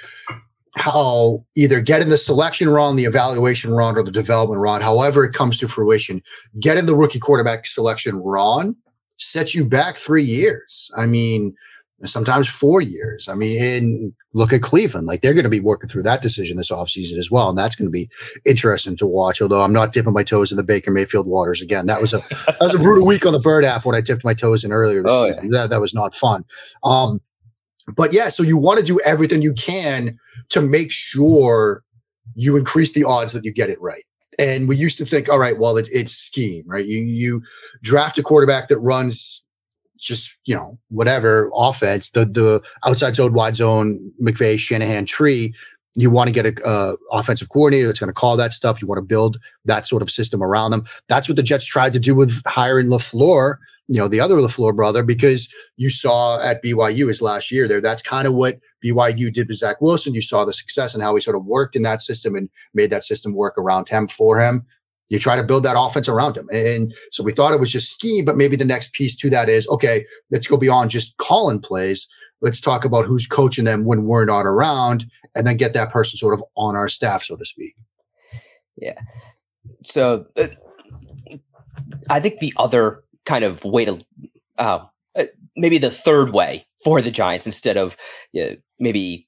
how 0.75 1.45
either 1.55 1.81
getting 1.81 2.09
the 2.09 2.19
selection 2.19 2.69
wrong 2.69 2.97
the 2.97 3.05
evaluation 3.05 3.73
wrong 3.73 3.97
or 3.97 4.03
the 4.03 4.11
development 4.11 4.59
wrong 4.59 4.81
however 4.81 5.23
it 5.23 5.35
comes 5.35 5.59
to 5.59 5.69
fruition 5.69 6.23
getting 6.63 6.87
the 6.87 6.95
rookie 6.95 7.19
quarterback 7.19 7.67
selection 7.67 8.17
wrong 8.17 8.75
sets 9.19 9.55
you 9.55 9.65
back 9.65 9.97
three 9.97 10.25
years. 10.25 10.91
I 10.97 11.07
mean 11.07 11.55
sometimes 12.09 12.49
four 12.49 12.81
years. 12.81 13.29
I 13.29 13.35
mean, 13.35 14.15
look 14.33 14.53
at 14.53 14.63
Cleveland. 14.63 15.07
Like 15.07 15.23
they're 15.23 15.35
going 15.35 15.45
to 15.45 15.51
be 15.51 15.61
working 15.61 15.89
through 15.89 16.03
that 16.05 16.23
decision 16.23 16.57
this 16.57 16.71
offseason 16.71 17.19
as 17.19 17.31
well. 17.31 17.49
And 17.49 17.57
that's 17.57 17.77
going 17.77 17.87
to 17.87 17.93
be 17.93 18.09
interesting 18.45 18.97
to 18.97 19.07
watch. 19.07 19.41
Although 19.41 19.63
I'm 19.63 19.73
not 19.73 19.93
dipping 19.93 20.13
my 20.13 20.25
toes 20.25 20.51
in 20.51 20.57
the 20.57 20.63
Baker 20.63 20.91
Mayfield 20.91 21.27
waters 21.27 21.61
again. 21.61 21.87
That 21.87 22.01
was 22.01 22.13
a 22.13 22.19
that 22.47 22.61
was 22.61 22.75
a 22.75 22.79
brutal 22.79 23.07
week 23.07 23.25
on 23.27 23.33
the 23.33 23.41
bird 23.41 23.65
app 23.65 23.85
when 23.85 23.95
I 23.95 24.01
dipped 24.01 24.25
my 24.25 24.35
toes 24.35 24.65
in 24.65 24.73
earlier 24.73 25.03
this 25.03 25.13
oh, 25.13 25.27
season. 25.27 25.53
Yeah. 25.53 25.63
That, 25.63 25.71
that 25.71 25.81
was 25.81 25.95
not 25.95 26.15
fun. 26.15 26.45
Um, 26.83 27.21
but 27.97 28.13
yeah, 28.13 28.29
so 28.29 28.43
you 28.43 28.57
want 28.57 28.79
to 28.79 28.85
do 28.85 29.01
everything 29.01 29.43
you 29.43 29.53
can 29.55 30.19
to 30.51 30.61
make 30.61 30.93
sure 30.93 31.83
you 32.35 32.57
increase 32.57 32.93
the 32.93 33.05
odds 33.05 33.33
that 33.33 33.45
you 33.45 33.53
get 33.53 33.71
it 33.71 33.81
right. 33.81 34.05
And 34.39 34.69
we 34.69 34.77
used 34.77 34.99
to 34.99 35.05
think, 35.05 35.29
all 35.29 35.39
right, 35.39 35.59
well, 35.59 35.77
it, 35.77 35.89
it's 35.93 36.13
scheme, 36.13 36.65
right? 36.67 36.87
You 36.87 36.99
you 36.99 37.43
draft 37.83 38.19
a 38.19 38.23
quarterback 38.23 38.69
that 38.69 38.79
runs 38.79 39.43
just 40.03 40.37
you 40.45 40.55
know 40.55 40.79
whatever 40.89 41.51
offense, 41.55 42.11
the 42.11 42.25
the 42.25 42.63
outside 42.85 43.15
zone, 43.15 43.33
wide 43.33 43.57
zone, 43.57 44.13
McVay, 44.21 44.59
Shanahan 44.59 45.07
tree. 45.07 45.55
You 45.95 46.11
want 46.11 46.29
to 46.29 46.33
get 46.33 46.47
a 46.47 46.67
uh, 46.67 46.97
offensive 47.13 47.51
coordinator 47.51 47.87
that's 47.87 48.01
going 48.01 48.09
to 48.09 48.15
call 48.15 48.37
that 48.39 48.53
stuff. 48.53 48.81
You 48.81 48.89
want 48.89 48.99
to 48.99 49.03
build 49.07 49.39
that 49.67 49.87
sort 49.87 50.03
of 50.03 50.11
system 50.11 50.43
around 50.43 50.71
them. 50.71 50.85
That's 51.09 51.29
what 51.29 51.37
the 51.37 51.43
Jets 51.43 51.67
tried 51.67 51.93
to 51.93 52.01
do 52.01 52.15
with 52.15 52.41
hiring 52.47 52.87
LaFleur, 52.87 53.57
you 53.89 53.99
know, 53.99 54.09
the 54.09 54.19
other 54.19 54.37
LaFleur 54.37 54.75
brother, 54.75 55.03
because 55.03 55.53
you 55.77 55.91
saw 55.91 56.41
at 56.41 56.65
BYU 56.65 57.09
his 57.09 57.21
last 57.21 57.51
year 57.51 57.69
there. 57.69 57.83
That's 57.83 58.01
kind 58.01 58.27
of 58.27 58.33
what 58.33 58.59
BYU 58.83 59.31
did 59.31 59.49
with 59.49 59.59
Zach 59.59 59.83
Wilson. 59.83 60.15
You 60.15 60.23
saw 60.23 60.47
the 60.47 60.55
success 60.55 60.95
and 60.95 61.03
how 61.03 61.15
he 61.15 61.21
sort 61.21 61.37
of 61.37 61.45
worked 61.45 61.77
in 61.77 61.83
that 61.83 62.01
system 62.01 62.35
and 62.37 62.49
made 62.73 62.89
that 62.89 63.05
system 63.05 63.35
work 63.35 63.59
around 63.59 63.91
him 63.91 64.09
for 64.09 64.41
him 64.41 64.67
you 65.13 65.19
try 65.19 65.37
to 65.37 65.43
build 65.43 65.63
that 65.63 65.79
offense 65.79 66.09
around 66.09 66.39
him. 66.39 66.49
And 66.51 66.95
so 67.11 67.23
we 67.23 67.33
thought 67.33 67.53
it 67.53 67.61
was 67.61 67.71
just 67.71 67.93
scheme, 67.93 68.25
but 68.25 68.35
maybe 68.35 68.57
the 68.57 68.65
next 68.65 68.95
piece 68.95 69.15
to 69.17 69.29
that 69.29 69.51
is 69.51 69.69
okay, 69.69 70.07
let's 70.31 70.47
go 70.47 70.57
beyond 70.57 70.89
just 70.89 71.15
calling 71.19 71.61
plays. 71.61 72.09
Let's 72.41 72.63
talk 72.63 72.87
about 72.87 73.05
who's 73.05 73.27
coaching 73.27 73.67
them 73.67 73.85
when 73.85 74.05
we're 74.05 74.25
not 74.25 74.47
around 74.47 75.05
and 75.35 75.47
then 75.47 75.59
get 75.59 75.75
that 75.75 75.91
person 75.91 76.17
sort 76.17 76.33
of 76.33 76.43
on 76.57 76.77
our 76.77 76.89
staff, 76.89 77.23
so 77.23 77.37
to 77.37 77.45
speak. 77.45 77.77
Yeah. 78.77 78.99
So 79.85 80.25
uh, 80.37 80.49
I 82.09 82.19
think 82.19 82.41
the 82.41 82.55
other 82.57 83.05
kind 83.27 83.45
of 83.45 83.63
way 83.65 83.85
to, 83.85 83.99
uh, 84.57 84.87
uh 85.15 85.27
maybe 85.57 85.77
the 85.77 85.91
third 85.91 86.33
way 86.33 86.67
for 86.83 87.03
the 87.03 87.11
Giants 87.11 87.45
instead 87.45 87.77
of 87.77 87.99
you 88.33 88.45
know, 88.45 88.57
maybe 88.81 89.27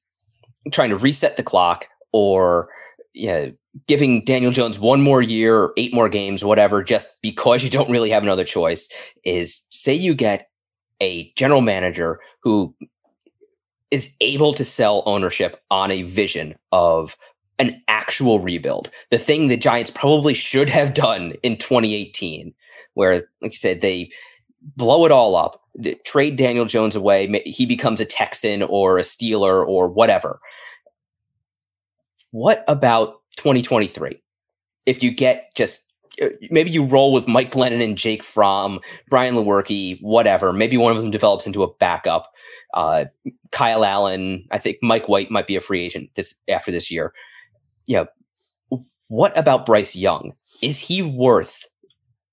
trying 0.72 0.90
to 0.90 0.96
reset 0.96 1.36
the 1.36 1.42
clock 1.42 1.88
or 2.14 2.70
know, 3.14 3.52
giving 3.86 4.24
Daniel 4.24 4.52
Jones 4.52 4.78
one 4.78 5.00
more 5.00 5.22
year 5.22 5.56
or 5.56 5.72
eight 5.76 5.94
more 5.94 6.08
games, 6.08 6.44
whatever, 6.44 6.82
just 6.82 7.08
because 7.22 7.62
you 7.62 7.70
don't 7.70 7.90
really 7.90 8.10
have 8.10 8.22
another 8.22 8.44
choice, 8.44 8.88
is 9.24 9.60
say 9.70 9.94
you 9.94 10.14
get 10.14 10.48
a 11.00 11.32
general 11.36 11.60
manager 11.60 12.20
who 12.42 12.74
is 13.90 14.12
able 14.20 14.54
to 14.54 14.64
sell 14.64 15.02
ownership 15.06 15.62
on 15.70 15.90
a 15.90 16.02
vision 16.02 16.54
of 16.72 17.16
an 17.58 17.80
actual 17.86 18.40
rebuild. 18.40 18.90
The 19.10 19.18
thing 19.18 19.46
the 19.46 19.56
Giants 19.56 19.90
probably 19.90 20.34
should 20.34 20.68
have 20.68 20.94
done 20.94 21.34
in 21.42 21.56
2018, 21.56 22.52
where, 22.94 23.26
like 23.40 23.52
you 23.52 23.58
said, 23.58 23.80
they 23.80 24.10
blow 24.76 25.04
it 25.04 25.12
all 25.12 25.36
up, 25.36 25.60
trade 26.04 26.36
Daniel 26.36 26.64
Jones 26.64 26.96
away, 26.96 27.28
he 27.44 27.66
becomes 27.66 28.00
a 28.00 28.04
Texan 28.04 28.62
or 28.62 28.98
a 28.98 29.02
Steeler 29.02 29.66
or 29.66 29.88
whatever. 29.88 30.40
What 32.34 32.64
about 32.66 33.20
2023? 33.36 34.20
If 34.86 35.04
you 35.04 35.12
get 35.14 35.54
just 35.54 35.84
uh, 36.20 36.30
maybe 36.50 36.68
you 36.68 36.84
roll 36.84 37.12
with 37.12 37.28
Mike 37.28 37.52
Glennon 37.52 37.80
and 37.80 37.96
Jake 37.96 38.24
Fromm, 38.24 38.80
Brian 39.08 39.36
Lewerke, 39.36 40.02
whatever. 40.02 40.52
Maybe 40.52 40.76
one 40.76 40.96
of 40.96 41.00
them 41.00 41.12
develops 41.12 41.46
into 41.46 41.62
a 41.62 41.72
backup. 41.74 42.32
Uh, 42.74 43.04
Kyle 43.52 43.84
Allen, 43.84 44.48
I 44.50 44.58
think 44.58 44.78
Mike 44.82 45.08
White 45.08 45.30
might 45.30 45.46
be 45.46 45.54
a 45.54 45.60
free 45.60 45.80
agent 45.80 46.10
this 46.16 46.34
after 46.48 46.72
this 46.72 46.90
year. 46.90 47.12
Yeah. 47.86 48.06
What 49.06 49.38
about 49.38 49.64
Bryce 49.64 49.94
Young? 49.94 50.32
Is 50.60 50.80
he 50.80 51.02
worth 51.02 51.68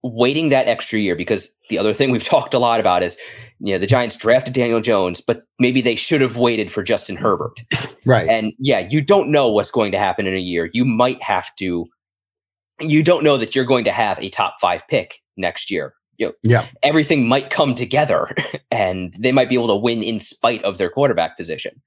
waiting 0.03 0.49
that 0.49 0.67
extra 0.67 0.99
year? 0.99 1.15
Because 1.15 1.49
the 1.69 1.77
other 1.77 1.93
thing 1.93 2.11
we've 2.11 2.23
talked 2.35 2.53
a 2.53 2.59
lot 2.59 2.79
about 2.79 3.03
is 3.03 3.17
you 3.63 3.73
know, 3.73 3.79
the 3.79 3.87
Giants 3.87 4.15
drafted 4.15 4.53
Daniel 4.53 4.81
Jones, 4.81 5.21
but 5.21 5.43
maybe 5.59 5.81
they 5.81 5.95
should 5.95 6.21
have 6.21 6.35
waited 6.35 6.71
for 6.71 6.83
Justin 6.83 7.15
Herbert. 7.15 7.61
Right. 8.03 8.27
And 8.27 8.53
yeah, 8.57 8.79
you 8.79 8.99
don't 8.99 9.29
know 9.29 9.51
what's 9.51 9.69
going 9.69 9.91
to 9.91 9.99
happen 9.99 10.25
in 10.25 10.33
a 10.33 10.39
year. 10.39 10.71
You 10.73 10.85
might 10.85 11.21
have 11.21 11.53
to, 11.59 11.85
you 12.79 13.03
don't 13.03 13.23
know 13.23 13.37
that 13.37 13.55
you're 13.55 13.63
going 13.63 13.83
to 13.83 13.91
have 13.91 14.17
a 14.17 14.29
top 14.29 14.55
five 14.59 14.81
pick 14.87 15.19
next 15.37 15.69
year. 15.69 15.93
You 16.17 16.29
know, 16.29 16.33
yeah. 16.41 16.65
Everything 16.81 17.27
might 17.27 17.51
come 17.51 17.75
together 17.75 18.33
and 18.71 19.13
they 19.19 19.31
might 19.31 19.49
be 19.49 19.55
able 19.55 19.67
to 19.67 19.75
win 19.75 20.01
in 20.01 20.19
spite 20.19 20.63
of 20.63 20.79
their 20.79 20.89
quarterback 20.89 21.37
position. 21.37 21.79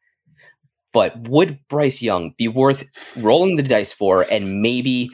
But 0.93 1.29
would 1.29 1.59
Bryce 1.69 2.01
Young 2.01 2.33
be 2.39 2.47
worth 2.47 2.87
rolling 3.17 3.57
the 3.57 3.65
dice 3.65 3.93
for 3.93 4.25
and 4.31 4.63
maybe 4.63 5.11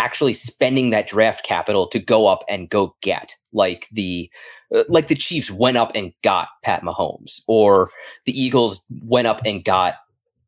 actually 0.00 0.32
spending 0.32 0.90
that 0.90 1.06
draft 1.06 1.44
capital 1.44 1.86
to 1.86 1.98
go 1.98 2.26
up 2.26 2.42
and 2.48 2.70
go 2.70 2.96
get 3.02 3.36
like 3.52 3.86
the 3.92 4.30
uh, 4.74 4.84
like 4.88 5.08
the 5.08 5.14
Chiefs 5.14 5.50
went 5.50 5.76
up 5.76 5.92
and 5.94 6.12
got 6.24 6.48
Pat 6.64 6.82
Mahomes 6.82 7.42
or 7.46 7.90
the 8.24 8.38
Eagles 8.40 8.82
went 9.04 9.26
up 9.26 9.42
and 9.44 9.62
got 9.62 9.96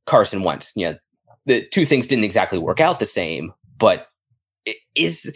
Carson 0.07 0.43
Wentz. 0.43 0.73
You 0.75 0.93
know, 0.93 0.99
the 1.45 1.67
two 1.67 1.85
things 1.85 2.07
didn't 2.07 2.25
exactly 2.25 2.59
work 2.59 2.81
out 2.81 2.99
the 2.99 3.07
same, 3.07 3.53
but 3.79 4.09
is 4.95 5.31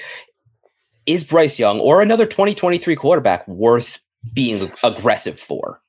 is 1.04 1.22
Bryce 1.22 1.58
Young 1.58 1.78
or 1.78 2.00
another 2.00 2.24
2023 2.24 2.96
quarterback 2.96 3.46
worth 3.46 4.00
being 4.32 4.70
aggressive 4.82 5.38
for? 5.38 5.80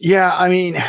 Yeah, 0.00 0.36
I 0.36 0.48
mean, 0.48 0.82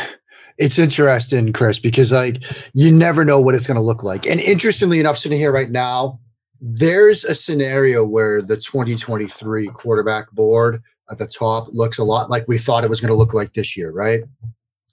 it's 0.58 0.78
interesting, 0.78 1.52
Chris, 1.52 1.78
because 1.78 2.10
like 2.10 2.42
you 2.74 2.90
never 2.90 3.24
know 3.24 3.40
what 3.40 3.54
it's 3.54 3.68
going 3.68 3.76
to 3.76 3.82
look 3.82 4.02
like. 4.02 4.26
And 4.26 4.40
interestingly 4.40 4.98
enough, 4.98 5.16
sitting 5.16 5.38
here 5.38 5.52
right 5.52 5.70
now, 5.70 6.18
there's 6.60 7.24
a 7.24 7.34
scenario 7.34 8.04
where 8.04 8.42
the 8.42 8.56
2023 8.56 9.68
quarterback 9.68 10.30
board 10.32 10.82
at 11.10 11.18
the 11.18 11.26
top 11.26 11.68
looks 11.72 11.98
a 11.98 12.04
lot 12.04 12.30
like 12.30 12.46
we 12.48 12.58
thought 12.58 12.84
it 12.84 12.90
was 12.90 13.00
going 13.00 13.10
to 13.10 13.16
look 13.16 13.34
like 13.34 13.54
this 13.54 13.76
year, 13.76 13.92
right? 13.92 14.22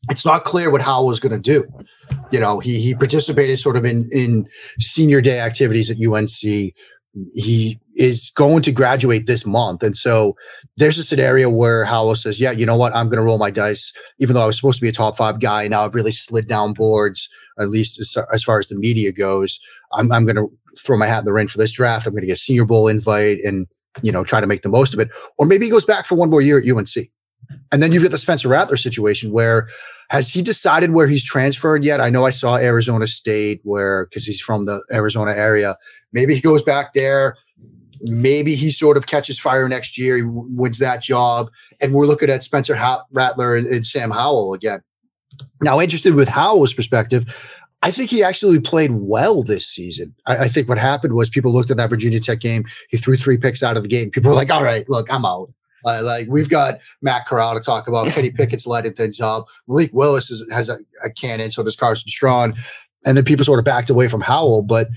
It's 0.09 0.25
not 0.25 0.45
clear 0.45 0.69
what 0.69 0.81
Howell 0.81 1.07
was 1.07 1.19
going 1.19 1.31
to 1.31 1.39
do. 1.39 1.67
You 2.31 2.39
know, 2.39 2.59
he 2.59 2.79
he 2.79 2.93
participated 2.93 3.59
sort 3.59 3.75
of 3.75 3.85
in 3.85 4.07
in 4.11 4.47
senior 4.79 5.19
day 5.19 5.39
activities 5.39 5.89
at 5.89 5.97
UNC. 5.97 6.73
He 7.33 7.79
is 7.95 8.31
going 8.35 8.61
to 8.63 8.71
graduate 8.71 9.25
this 9.25 9.45
month, 9.45 9.81
and 9.81 9.97
so 9.97 10.35
there's 10.77 10.99
a 10.99 11.03
scenario 11.03 11.49
where 11.49 11.85
Howell 11.85 12.15
says, 12.15 12.39
"Yeah, 12.39 12.51
you 12.51 12.67
know 12.67 12.75
what? 12.75 12.93
I'm 12.95 13.07
going 13.07 13.17
to 13.17 13.23
roll 13.23 13.39
my 13.39 13.49
dice, 13.49 13.91
even 14.19 14.35
though 14.35 14.43
I 14.43 14.45
was 14.45 14.57
supposed 14.57 14.77
to 14.77 14.83
be 14.83 14.89
a 14.89 14.91
top 14.91 15.17
five 15.17 15.39
guy. 15.39 15.67
Now 15.67 15.85
I've 15.85 15.95
really 15.95 16.11
slid 16.11 16.47
down 16.47 16.73
boards, 16.73 17.27
at 17.59 17.69
least 17.69 17.99
as, 17.99 18.15
as 18.31 18.43
far 18.43 18.59
as 18.59 18.67
the 18.67 18.75
media 18.75 19.11
goes. 19.11 19.59
I'm 19.93 20.11
I'm 20.11 20.25
going 20.25 20.35
to 20.35 20.51
throw 20.77 20.97
my 20.97 21.07
hat 21.07 21.19
in 21.19 21.25
the 21.25 21.33
ring 21.33 21.47
for 21.47 21.57
this 21.57 21.71
draft. 21.71 22.05
I'm 22.05 22.13
going 22.13 22.21
to 22.21 22.27
get 22.27 22.33
a 22.33 22.41
Senior 22.41 22.65
Bowl 22.65 22.87
invite 22.87 23.39
and 23.43 23.67
you 24.01 24.11
know 24.11 24.23
try 24.23 24.41
to 24.41 24.47
make 24.47 24.61
the 24.61 24.69
most 24.69 24.93
of 24.93 24.99
it. 24.99 25.09
Or 25.37 25.45
maybe 25.45 25.65
he 25.65 25.71
goes 25.71 25.85
back 25.85 26.05
for 26.05 26.15
one 26.15 26.29
more 26.29 26.41
year 26.41 26.59
at 26.59 26.69
UNC, 26.69 27.09
and 27.71 27.81
then 27.81 27.91
you've 27.91 28.03
got 28.03 28.11
the 28.11 28.17
Spencer 28.17 28.49
Rattler 28.49 28.77
situation 28.77 29.31
where 29.31 29.67
has 30.09 30.29
he 30.29 30.41
decided 30.41 30.91
where 30.91 31.07
he's 31.07 31.23
transferred 31.23 31.83
yet? 31.83 31.99
I 31.99 32.09
know 32.09 32.25
I 32.25 32.29
saw 32.29 32.57
Arizona 32.57 33.07
State 33.07 33.61
where 33.63 34.05
because 34.05 34.25
he's 34.25 34.39
from 34.39 34.65
the 34.65 34.83
Arizona 34.91 35.31
area. 35.31 35.77
Maybe 36.13 36.35
he 36.35 36.41
goes 36.41 36.61
back 36.61 36.93
there. 36.93 37.37
Maybe 38.01 38.55
he 38.55 38.71
sort 38.71 38.97
of 38.97 39.07
catches 39.07 39.39
fire 39.39 39.67
next 39.67 39.97
year. 39.97 40.17
He 40.17 40.23
wins 40.23 40.79
that 40.79 41.01
job, 41.01 41.49
and 41.81 41.93
we're 41.93 42.07
looking 42.07 42.29
at 42.29 42.43
Spencer 42.43 42.73
Rattler 43.13 43.55
and, 43.55 43.65
and 43.67 43.87
Sam 43.87 44.11
Howell 44.11 44.53
again. 44.53 44.81
Now, 45.61 45.79
interested 45.79 46.13
with 46.13 46.27
Howell's 46.27 46.73
perspective, 46.73 47.25
I 47.81 47.91
think 47.91 48.09
he 48.09 48.23
actually 48.23 48.59
played 48.59 48.91
well 48.91 49.43
this 49.43 49.67
season. 49.67 50.15
I, 50.25 50.37
I, 50.37 50.47
think 50.47 50.67
what 50.67 50.79
happened 50.79 51.13
was 51.13 51.29
people 51.29 51.53
looked 51.53 51.69
at 51.69 51.77
that 51.77 51.89
Virginia 51.89 52.19
Tech 52.19 52.39
game. 52.39 52.65
He 52.89 52.97
threw 52.97 53.15
three 53.15 53.37
picks 53.37 53.61
out 53.61 53.77
of 53.77 53.83
the 53.83 53.89
game. 53.89 54.09
People 54.09 54.31
were 54.31 54.35
like, 54.35 54.49
"All 54.49 54.63
right, 54.63 54.89
look, 54.89 55.11
I'm 55.11 55.25
out." 55.25 55.49
Uh, 55.85 56.01
like 56.01 56.27
we've 56.29 56.49
got 56.49 56.79
Matt 57.01 57.27
Corral 57.27 57.53
to 57.53 57.59
talk 57.59 57.87
about. 57.87 58.11
Kenny 58.11 58.31
Pickett's 58.37 58.65
lighting 58.65 58.93
things 58.93 59.21
up. 59.21 59.45
Malik 59.67 59.91
Willis 59.93 60.31
is, 60.31 60.43
has 60.51 60.67
a, 60.67 60.79
a, 61.03 61.11
cannon. 61.11 61.51
So 61.51 61.61
does 61.61 61.75
Carson 61.75 62.09
Strong. 62.09 62.55
And 63.05 63.15
then 63.15 63.23
people 63.23 63.45
sort 63.45 63.59
of 63.59 63.65
backed 63.65 63.91
away 63.91 64.07
from 64.07 64.21
Howell. 64.21 64.63
But 64.63 64.87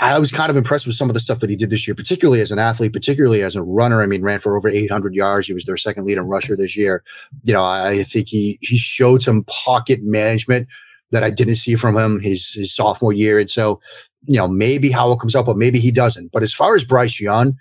I 0.00 0.18
was 0.18 0.30
kind 0.30 0.50
of 0.50 0.56
impressed 0.56 0.86
with 0.86 0.96
some 0.96 1.08
of 1.08 1.14
the 1.14 1.20
stuff 1.20 1.40
that 1.40 1.48
he 1.48 1.56
did 1.56 1.70
this 1.70 1.88
year, 1.88 1.94
particularly 1.94 2.42
as 2.42 2.50
an 2.50 2.58
athlete, 2.58 2.92
particularly 2.92 3.42
as 3.42 3.56
a 3.56 3.62
runner. 3.62 4.02
I 4.02 4.06
mean, 4.06 4.22
ran 4.22 4.40
for 4.40 4.54
over 4.54 4.68
800 4.68 5.14
yards. 5.14 5.46
He 5.46 5.54
was 5.54 5.64
their 5.64 5.78
second 5.78 6.04
leading 6.04 6.24
rusher 6.24 6.56
this 6.56 6.76
year. 6.76 7.02
You 7.44 7.54
know, 7.54 7.64
I 7.64 8.02
think 8.04 8.28
he 8.28 8.58
he 8.60 8.76
showed 8.76 9.22
some 9.22 9.44
pocket 9.44 10.00
management 10.02 10.68
that 11.10 11.24
I 11.24 11.30
didn't 11.30 11.56
see 11.56 11.74
from 11.74 11.96
him 11.96 12.20
his 12.20 12.50
his 12.50 12.74
sophomore 12.74 13.12
year. 13.12 13.38
And 13.38 13.50
so 13.50 13.80
you 14.26 14.36
know, 14.36 14.48
maybe 14.48 14.90
Howell 14.90 15.16
comes 15.16 15.34
up, 15.34 15.46
but 15.46 15.56
maybe 15.56 15.80
he 15.80 15.90
doesn't. 15.90 16.32
But 16.32 16.42
as 16.42 16.52
far 16.52 16.74
as 16.74 16.84
Bryce 16.84 17.20
Young, 17.20 17.56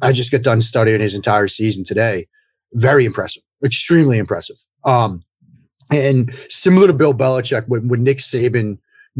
I 0.00 0.12
just 0.12 0.30
got 0.30 0.42
done 0.42 0.60
studying 0.60 1.00
his 1.00 1.14
entire 1.14 1.48
season 1.48 1.84
today. 1.84 2.28
Very 2.74 3.04
impressive, 3.04 3.42
extremely 3.64 4.18
impressive. 4.18 4.56
Um, 4.84 5.20
and 5.90 6.34
similar 6.48 6.86
to 6.86 6.92
Bill 6.92 7.14
Belichick, 7.14 7.66
when, 7.68 7.88
when 7.88 8.02
Nick 8.02 8.18
Saban 8.18 8.78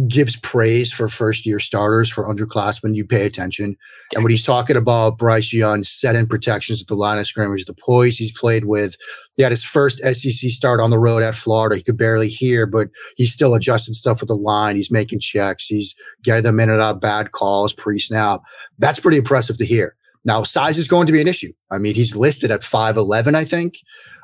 gives 0.09 0.37
praise 0.37 0.91
for 0.91 1.09
first 1.09 1.45
year 1.45 1.59
starters 1.59 2.09
for 2.09 2.25
underclassmen, 2.25 2.95
you 2.95 3.05
pay 3.05 3.27
attention. 3.27 3.77
And 4.15 4.23
when 4.23 4.31
he's 4.31 4.45
talking 4.45 4.77
about 4.77 5.19
Bryce 5.19 5.53
Young 5.53 5.83
in 6.05 6.27
protections 6.27 6.81
at 6.81 6.87
the 6.87 6.95
line 6.95 7.19
of 7.19 7.27
scrimmage, 7.27 7.67
the 7.67 7.75
poise 7.75 8.17
he's 8.17 8.33
played 8.33 8.65
with, 8.65 8.97
he 9.37 9.43
had 9.43 9.53
his 9.53 9.65
first 9.65 9.99
SEC 9.99 10.51
start 10.51 10.81
on 10.81 10.91
the 10.91 10.99
road 10.99 11.23
at 11.23 11.35
Florida. 11.35 11.77
He 11.77 11.83
could 11.83 11.97
barely 11.97 12.29
hear, 12.29 12.67
but 12.67 12.89
he's 13.17 13.33
still 13.33 13.55
adjusting 13.55 13.95
stuff 13.95 14.21
with 14.21 14.29
the 14.29 14.37
line. 14.37 14.77
He's 14.77 14.91
making 14.91 15.21
checks. 15.21 15.67
He's 15.67 15.95
getting 16.23 16.43
them 16.43 16.61
in 16.61 16.71
and 16.71 16.81
out 16.81 17.01
bad 17.01 17.33
calls 17.33 17.73
pre 17.73 17.99
snap. 17.99 18.43
That's 18.79 19.01
pretty 19.01 19.19
impressive 19.19 19.57
to 19.59 19.65
hear. 19.65 19.97
Now, 20.25 20.43
size 20.43 20.79
is 20.79 20.87
going 20.87 21.07
to 21.07 21.13
be 21.13 21.21
an 21.21 21.27
issue. 21.27 21.53
I 21.71 21.79
mean, 21.79 21.95
he's 21.95 22.15
listed 22.15 22.51
at 22.51 22.61
5'11, 22.61 23.35
I 23.35 23.45
think. 23.45 23.79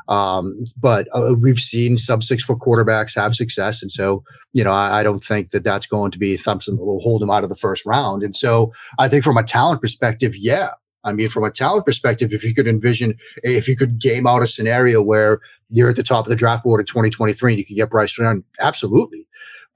Um, 0.09 0.64
but 0.81 1.07
uh, 1.14 1.35
we've 1.38 1.59
seen 1.59 1.99
sub 1.99 2.23
six 2.23 2.42
foot 2.42 2.59
quarterbacks 2.59 3.14
have 3.14 3.35
success. 3.35 3.83
And 3.83 3.90
so, 3.90 4.25
you 4.55 4.64
know, 4.64 4.71
I, 4.71 5.01
I, 5.01 5.03
don't 5.03 5.23
think 5.23 5.51
that 5.51 5.64
that's 5.64 5.87
going 5.87 6.12
to 6.12 6.18
be 6.18 6.38
something 6.38 6.77
that 6.77 6.83
will 6.83 7.01
hold 7.01 7.23
him 7.23 7.31
out 7.31 7.44
of 7.44 7.51
the 7.51 7.55
first 7.55 7.85
round. 7.85 8.23
And 8.23 8.35
so 8.35 8.73
I 8.99 9.11
think 9.11 9.23
from 9.23 9.37
a 9.37 9.42
talent 9.42 9.83
perspective, 9.83 10.35
yeah. 10.35 10.71
I 11.05 11.13
mean, 11.13 11.29
from 11.29 11.45
a 11.45 11.51
talent 11.51 11.87
perspective, 11.87 12.33
if 12.33 12.45
you 12.45 12.55
could 12.55 12.67
envision, 12.67 13.17
if 13.43 13.69
you 13.69 13.77
could 13.77 13.99
game 13.99 14.27
out 14.27 14.43
a 14.43 14.47
scenario 14.47 15.03
where 15.03 15.41
you're 15.71 15.91
at 15.91 15.97
the 15.97 16.03
top 16.03 16.27
of 16.27 16.31
the 16.31 16.37
draft 16.37 16.65
board 16.65 16.81
in 16.81 16.87
2023 16.87 17.53
and 17.53 17.59
you 17.59 17.65
could 17.65 17.77
get 17.77 17.91
Bryce 17.91 18.19
Young, 18.19 18.45
absolutely. 18.61 19.27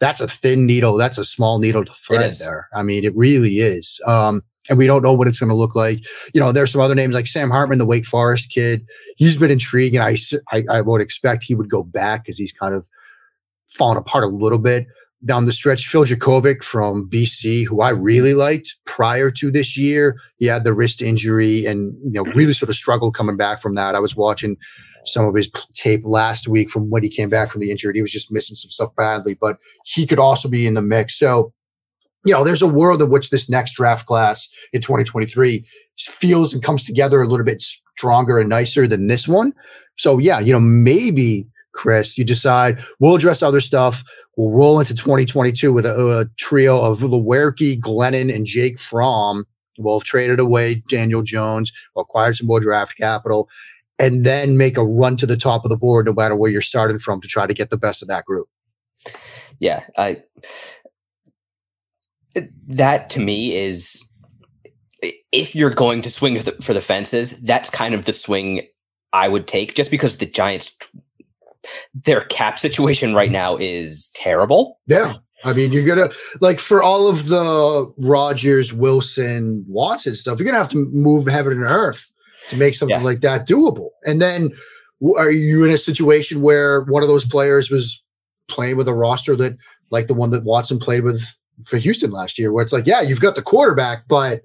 That's 0.01 0.21
a 0.21 0.27
thin 0.27 0.67
needle. 0.67 0.97
That's 0.97 1.19
a 1.19 1.25
small 1.25 1.59
needle 1.61 1.85
to 1.85 1.93
thread 1.95 2.35
there. 2.35 2.69
I 2.75 2.83
mean, 2.83 3.05
it 3.05 3.15
really 3.17 3.61
is. 3.61 4.01
Um, 4.05 4.43
and 4.69 4.79
we 4.79 4.87
don't 4.87 5.03
know 5.03 5.15
what 5.15 5.29
it's 5.29 5.39
going 5.39 5.51
to 5.51 5.57
look 5.57 5.75
like. 5.77 6.05
You 6.35 6.41
know, 6.41 6.51
there's 6.51 6.73
some 6.73 6.81
other 6.81 6.95
names 6.95 7.15
like 7.15 7.27
Sam 7.27 7.51
Hartman, 7.51 7.79
the 7.79 7.87
Wake 7.87 8.05
Forest 8.05 8.51
kid. 8.51 8.85
He's 9.17 9.37
been 9.37 9.51
intriguing. 9.51 10.01
I, 10.01 10.17
I, 10.51 10.65
I 10.71 10.81
would 10.81 11.01
expect 11.01 11.45
he 11.45 11.55
would 11.55 11.71
go 11.71 11.85
back 11.85 12.25
because 12.25 12.39
he's 12.39 12.53
kind 12.53 12.75
of 12.75 12.89
fallen 13.69 13.97
apart 13.97 14.25
a 14.25 14.29
little 14.29 14.59
bit 14.59 14.87
down 15.25 15.45
the 15.45 15.53
stretch. 15.53 15.87
Phil 15.87 16.05
Jurkovec 16.05 16.63
from 16.63 17.09
BC, 17.09 17.65
who 17.67 17.81
I 17.81 17.91
really 17.91 18.35
liked 18.35 18.77
prior 18.85 19.31
to 19.33 19.51
this 19.51 19.77
year. 19.77 20.19
He 20.39 20.47
had 20.47 20.65
the 20.65 20.75
wrist 20.75 21.01
injury 21.01 21.65
and, 21.67 21.95
you 22.05 22.23
know, 22.23 22.33
really 22.33 22.53
sort 22.53 22.71
of 22.71 22.77
struggled 22.77 23.15
coming 23.15 23.37
back 23.37 23.61
from 23.61 23.75
that. 23.77 23.95
I 23.95 24.01
was 24.01 24.17
watching 24.17 24.57
some 25.05 25.27
of 25.27 25.35
his 25.35 25.51
tape 25.75 26.03
last 26.05 26.47
week 26.49 26.71
from 26.71 26.91
when 26.91 27.03
he 27.03 27.09
came 27.09 27.29
back 27.29 27.51
from 27.51 27.61
the 27.61 27.71
injury. 27.71 27.93
He 27.95 28.03
was 28.03 28.13
just 28.13 28.33
missing 28.33 28.55
some 28.55 28.71
stuff 28.71 28.95
badly, 28.97 29.37
but 29.41 29.57
he 29.85 30.07
could 30.07 30.19
also 30.19 30.49
be 30.49 30.67
in 30.67 30.75
the 30.75 30.83
mix. 30.83 31.19
So, 31.19 31.53
you 32.25 32.33
know, 32.33 32.45
there's 32.45 32.63
a 32.63 32.69
world 32.69 33.03
in 33.03 33.11
which 33.11 33.31
this 33.31 33.49
next 33.49 33.75
draft 33.75 34.07
class 34.07 34.49
in 34.73 34.81
2023 34.81 35.65
feels 35.99 36.55
and 36.55 36.63
comes 36.63 36.85
together 36.85 37.21
a 37.21 37.27
little 37.27 37.45
bit 37.45 37.63
stronger 37.97 38.39
and 38.39 38.49
nicer 38.49 38.87
than 38.87 39.09
this 39.09 39.27
one. 39.27 39.53
So, 39.99 40.19
yeah, 40.19 40.39
you 40.39 40.53
know, 40.53 40.61
maybe, 40.61 41.47
Chris, 41.75 42.17
you 42.17 42.25
decide 42.25 42.83
we'll 43.01 43.17
address 43.17 43.43
other 43.43 43.61
stuff. 43.61 44.05
We'll 44.37 44.51
roll 44.51 44.81
into 44.81 44.95
2022 44.95 45.73
with 45.73 45.85
a, 45.85 46.21
a 46.21 46.25
trio 46.37 46.81
of 46.81 47.01
Lewerke, 47.01 47.81
Glennon, 47.81 48.35
and 48.35 48.47
Jake 48.47 48.79
Fromm. 48.79 49.45
We'll 49.79 49.99
have 49.99 50.05
traded 50.05 50.41
away 50.41 50.83
Daniel 50.89 51.23
Jones, 51.23 51.73
acquire 51.97 52.33
some 52.33 52.47
more 52.47 52.61
draft 52.61 52.97
capital, 52.97 53.49
and 53.99 54.25
then 54.25 54.57
make 54.57 54.77
a 54.77 54.85
run 54.85 55.17
to 55.17 55.27
the 55.27 55.37
top 55.37 55.65
of 55.65 55.69
the 55.69 55.77
board 55.77 56.07
no 56.07 56.13
matter 56.13 56.37
where 56.37 56.51
you're 56.51 56.63
starting 56.63 56.99
from 56.99 57.21
to 57.21 57.29
try 57.29 57.47
to 57.47 57.55
get 57.55 57.71
the 57.71 57.77
best 57.77 58.03
of 58.03 58.09
that 58.09 58.25
group. 58.25 58.49
Yeah, 59.59 59.85
I 59.97 60.23
that 62.69 63.11
to 63.11 63.21
me 63.21 63.55
is 63.55 64.03
if 65.33 65.55
you're 65.55 65.71
going 65.71 66.03
to 66.03 66.11
swing 66.11 66.41
for 66.41 66.73
the 66.73 66.81
fences, 66.81 67.39
that's 67.41 67.71
kind 67.71 67.95
of 67.95 68.05
the 68.05 68.13
swing 68.13 68.67
I 69.13 69.29
would 69.29 69.47
take 69.47 69.75
just 69.75 69.91
because 69.91 70.17
the 70.17 70.27
Giants 70.27 70.75
their 71.95 72.23
cap 72.27 72.59
situation 72.59 73.15
right 73.15 73.31
now 73.31 73.57
is 73.57 74.11
terrible. 74.15 74.79
Yeah. 74.87 75.15
I 75.45 75.53
mean, 75.53 75.73
you're 75.73 75.85
gonna 75.85 76.11
like 76.41 76.61
for 76.61 76.83
all 76.83 77.09
of 77.09 77.27
the 77.27 77.93
Rodgers, 77.99 78.73
Wilson, 78.73 79.65
Watson 79.67 80.15
stuff, 80.15 80.39
you're 80.39 80.47
gonna 80.47 80.59
have 80.59 80.71
to 80.71 80.89
move 80.93 81.27
heaven 81.27 81.53
and 81.53 81.63
earth 81.63 82.13
to 82.49 82.57
make 82.57 82.75
something 82.75 82.99
yeah. 82.99 83.05
like 83.05 83.21
that 83.21 83.47
doable. 83.47 83.89
And 84.07 84.23
then 84.23 84.51
are 85.17 85.31
you 85.31 85.65
in 85.65 85.71
a 85.71 85.79
situation 85.79 86.43
where 86.43 86.83
one 86.83 87.03
of 87.03 87.09
those 87.09 87.25
players 87.25 87.71
was 87.71 88.03
playing 88.49 88.77
with 88.77 88.89
a 88.89 88.95
roster 88.95 89.35
that 89.37 89.57
like 89.91 90.07
the 90.07 90.15
one 90.15 90.31
that 90.31 90.45
Watson 90.45 90.79
played 90.79 91.03
with 91.03 91.23
for 91.65 91.77
Houston 91.77 92.11
last 92.11 92.39
year, 92.39 92.53
where 92.53 92.63
it's 92.63 92.73
like, 92.73 92.87
yeah, 92.87 93.01
you've 93.01 93.21
got 93.21 93.35
the 93.35 93.43
quarterback, 93.43 94.07
but 94.09 94.43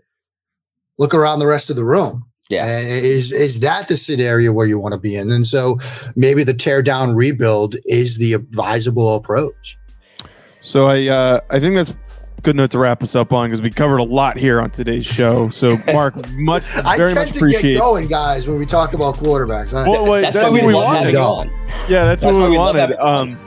look 0.98 1.14
around 1.14 1.40
the 1.40 1.48
rest 1.48 1.70
of 1.70 1.76
the 1.76 1.86
room. 1.86 2.24
Yeah. 2.50 2.66
And 2.66 2.90
is 2.90 3.32
is 3.32 3.60
that 3.60 3.88
the 3.88 3.98
scenario 3.98 4.52
where 4.54 4.68
you 4.68 4.80
want 4.80 4.94
to 4.94 5.00
be 5.00 5.16
in? 5.16 5.32
And 5.32 5.46
so 5.46 5.80
maybe 6.16 6.44
the 6.44 6.54
tear 6.54 6.82
down 6.82 7.16
rebuild 7.16 7.76
is 7.86 8.18
the 8.18 8.34
advisable 8.34 9.16
approach. 9.16 9.78
So 10.62 10.88
I 10.88 11.08
uh, 11.08 11.40
I 11.50 11.60
think 11.60 11.76
that's 11.76 11.94
good 12.44 12.56
note 12.56 12.72
to 12.72 12.80
wrap 12.80 13.04
us 13.04 13.16
up 13.16 13.34
on 13.34 13.50
because 13.50 13.62
we 13.62 13.70
covered 13.70 13.98
a 13.98 14.04
lot 14.04 14.38
here 14.38 14.62
on 14.62 14.70
today's 14.70 15.06
show. 15.06 15.50
So 15.50 15.78
Mark, 15.88 16.16
much 16.32 16.64
very 16.96 17.14
much 17.14 17.36
appreciate 17.36 17.78
going, 17.78 18.08
guys, 18.08 18.48
when 18.48 18.58
we 18.58 18.66
talk 18.66 18.94
about 18.94 19.16
quarterbacks. 19.16 19.74
Well, 19.74 20.22
that's, 20.22 20.34
that's, 20.34 20.52
what 20.52 20.64
we 20.64 20.74
wanted. 20.74 21.14
Yeah, 21.14 22.06
that's, 22.06 22.24
that's 22.24 22.36
what 22.36 22.50
we 22.50 22.58
wanted. 22.58 22.96
Um, 22.98 23.38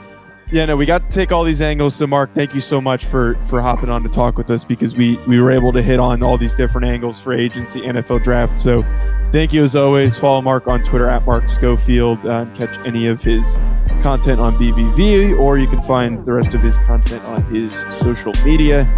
yeah, 0.51 0.65
no, 0.65 0.75
we 0.75 0.85
got 0.85 1.09
to 1.09 1.15
take 1.15 1.31
all 1.31 1.43
these 1.43 1.61
angles. 1.61 1.95
So, 1.95 2.05
Mark, 2.05 2.33
thank 2.35 2.53
you 2.53 2.61
so 2.61 2.81
much 2.81 3.05
for 3.05 3.35
for 3.45 3.61
hopping 3.61 3.89
on 3.89 4.03
to 4.03 4.09
talk 4.09 4.37
with 4.37 4.49
us 4.51 4.63
because 4.63 4.95
we 4.95 5.17
we 5.27 5.39
were 5.39 5.51
able 5.51 5.71
to 5.71 5.81
hit 5.81 5.99
on 5.99 6.21
all 6.21 6.37
these 6.37 6.53
different 6.53 6.85
angles 6.87 7.19
for 7.21 7.33
agency 7.33 7.81
NFL 7.81 8.21
draft. 8.23 8.59
So, 8.59 8.83
thank 9.31 9.53
you 9.53 9.63
as 9.63 9.75
always. 9.75 10.17
Follow 10.17 10.41
Mark 10.41 10.67
on 10.67 10.83
Twitter 10.83 11.07
at 11.07 11.25
Mark 11.25 11.47
Schofield 11.47 12.25
uh, 12.25 12.41
and 12.41 12.55
catch 12.55 12.77
any 12.85 13.07
of 13.07 13.21
his 13.21 13.55
content 14.01 14.41
on 14.41 14.55
BBV, 14.57 15.39
or 15.39 15.57
you 15.57 15.67
can 15.67 15.81
find 15.81 16.25
the 16.25 16.33
rest 16.33 16.53
of 16.53 16.61
his 16.61 16.77
content 16.79 17.23
on 17.25 17.43
his 17.53 17.85
social 17.89 18.33
media. 18.43 18.93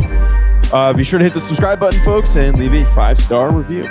Uh, 0.73 0.91
be 0.91 1.03
sure 1.03 1.19
to 1.19 1.25
hit 1.25 1.35
the 1.35 1.39
subscribe 1.39 1.79
button, 1.79 2.01
folks, 2.03 2.35
and 2.35 2.57
leave 2.57 2.73
a 2.73 2.83
five 2.93 3.19
star 3.19 3.55
review. 3.55 3.83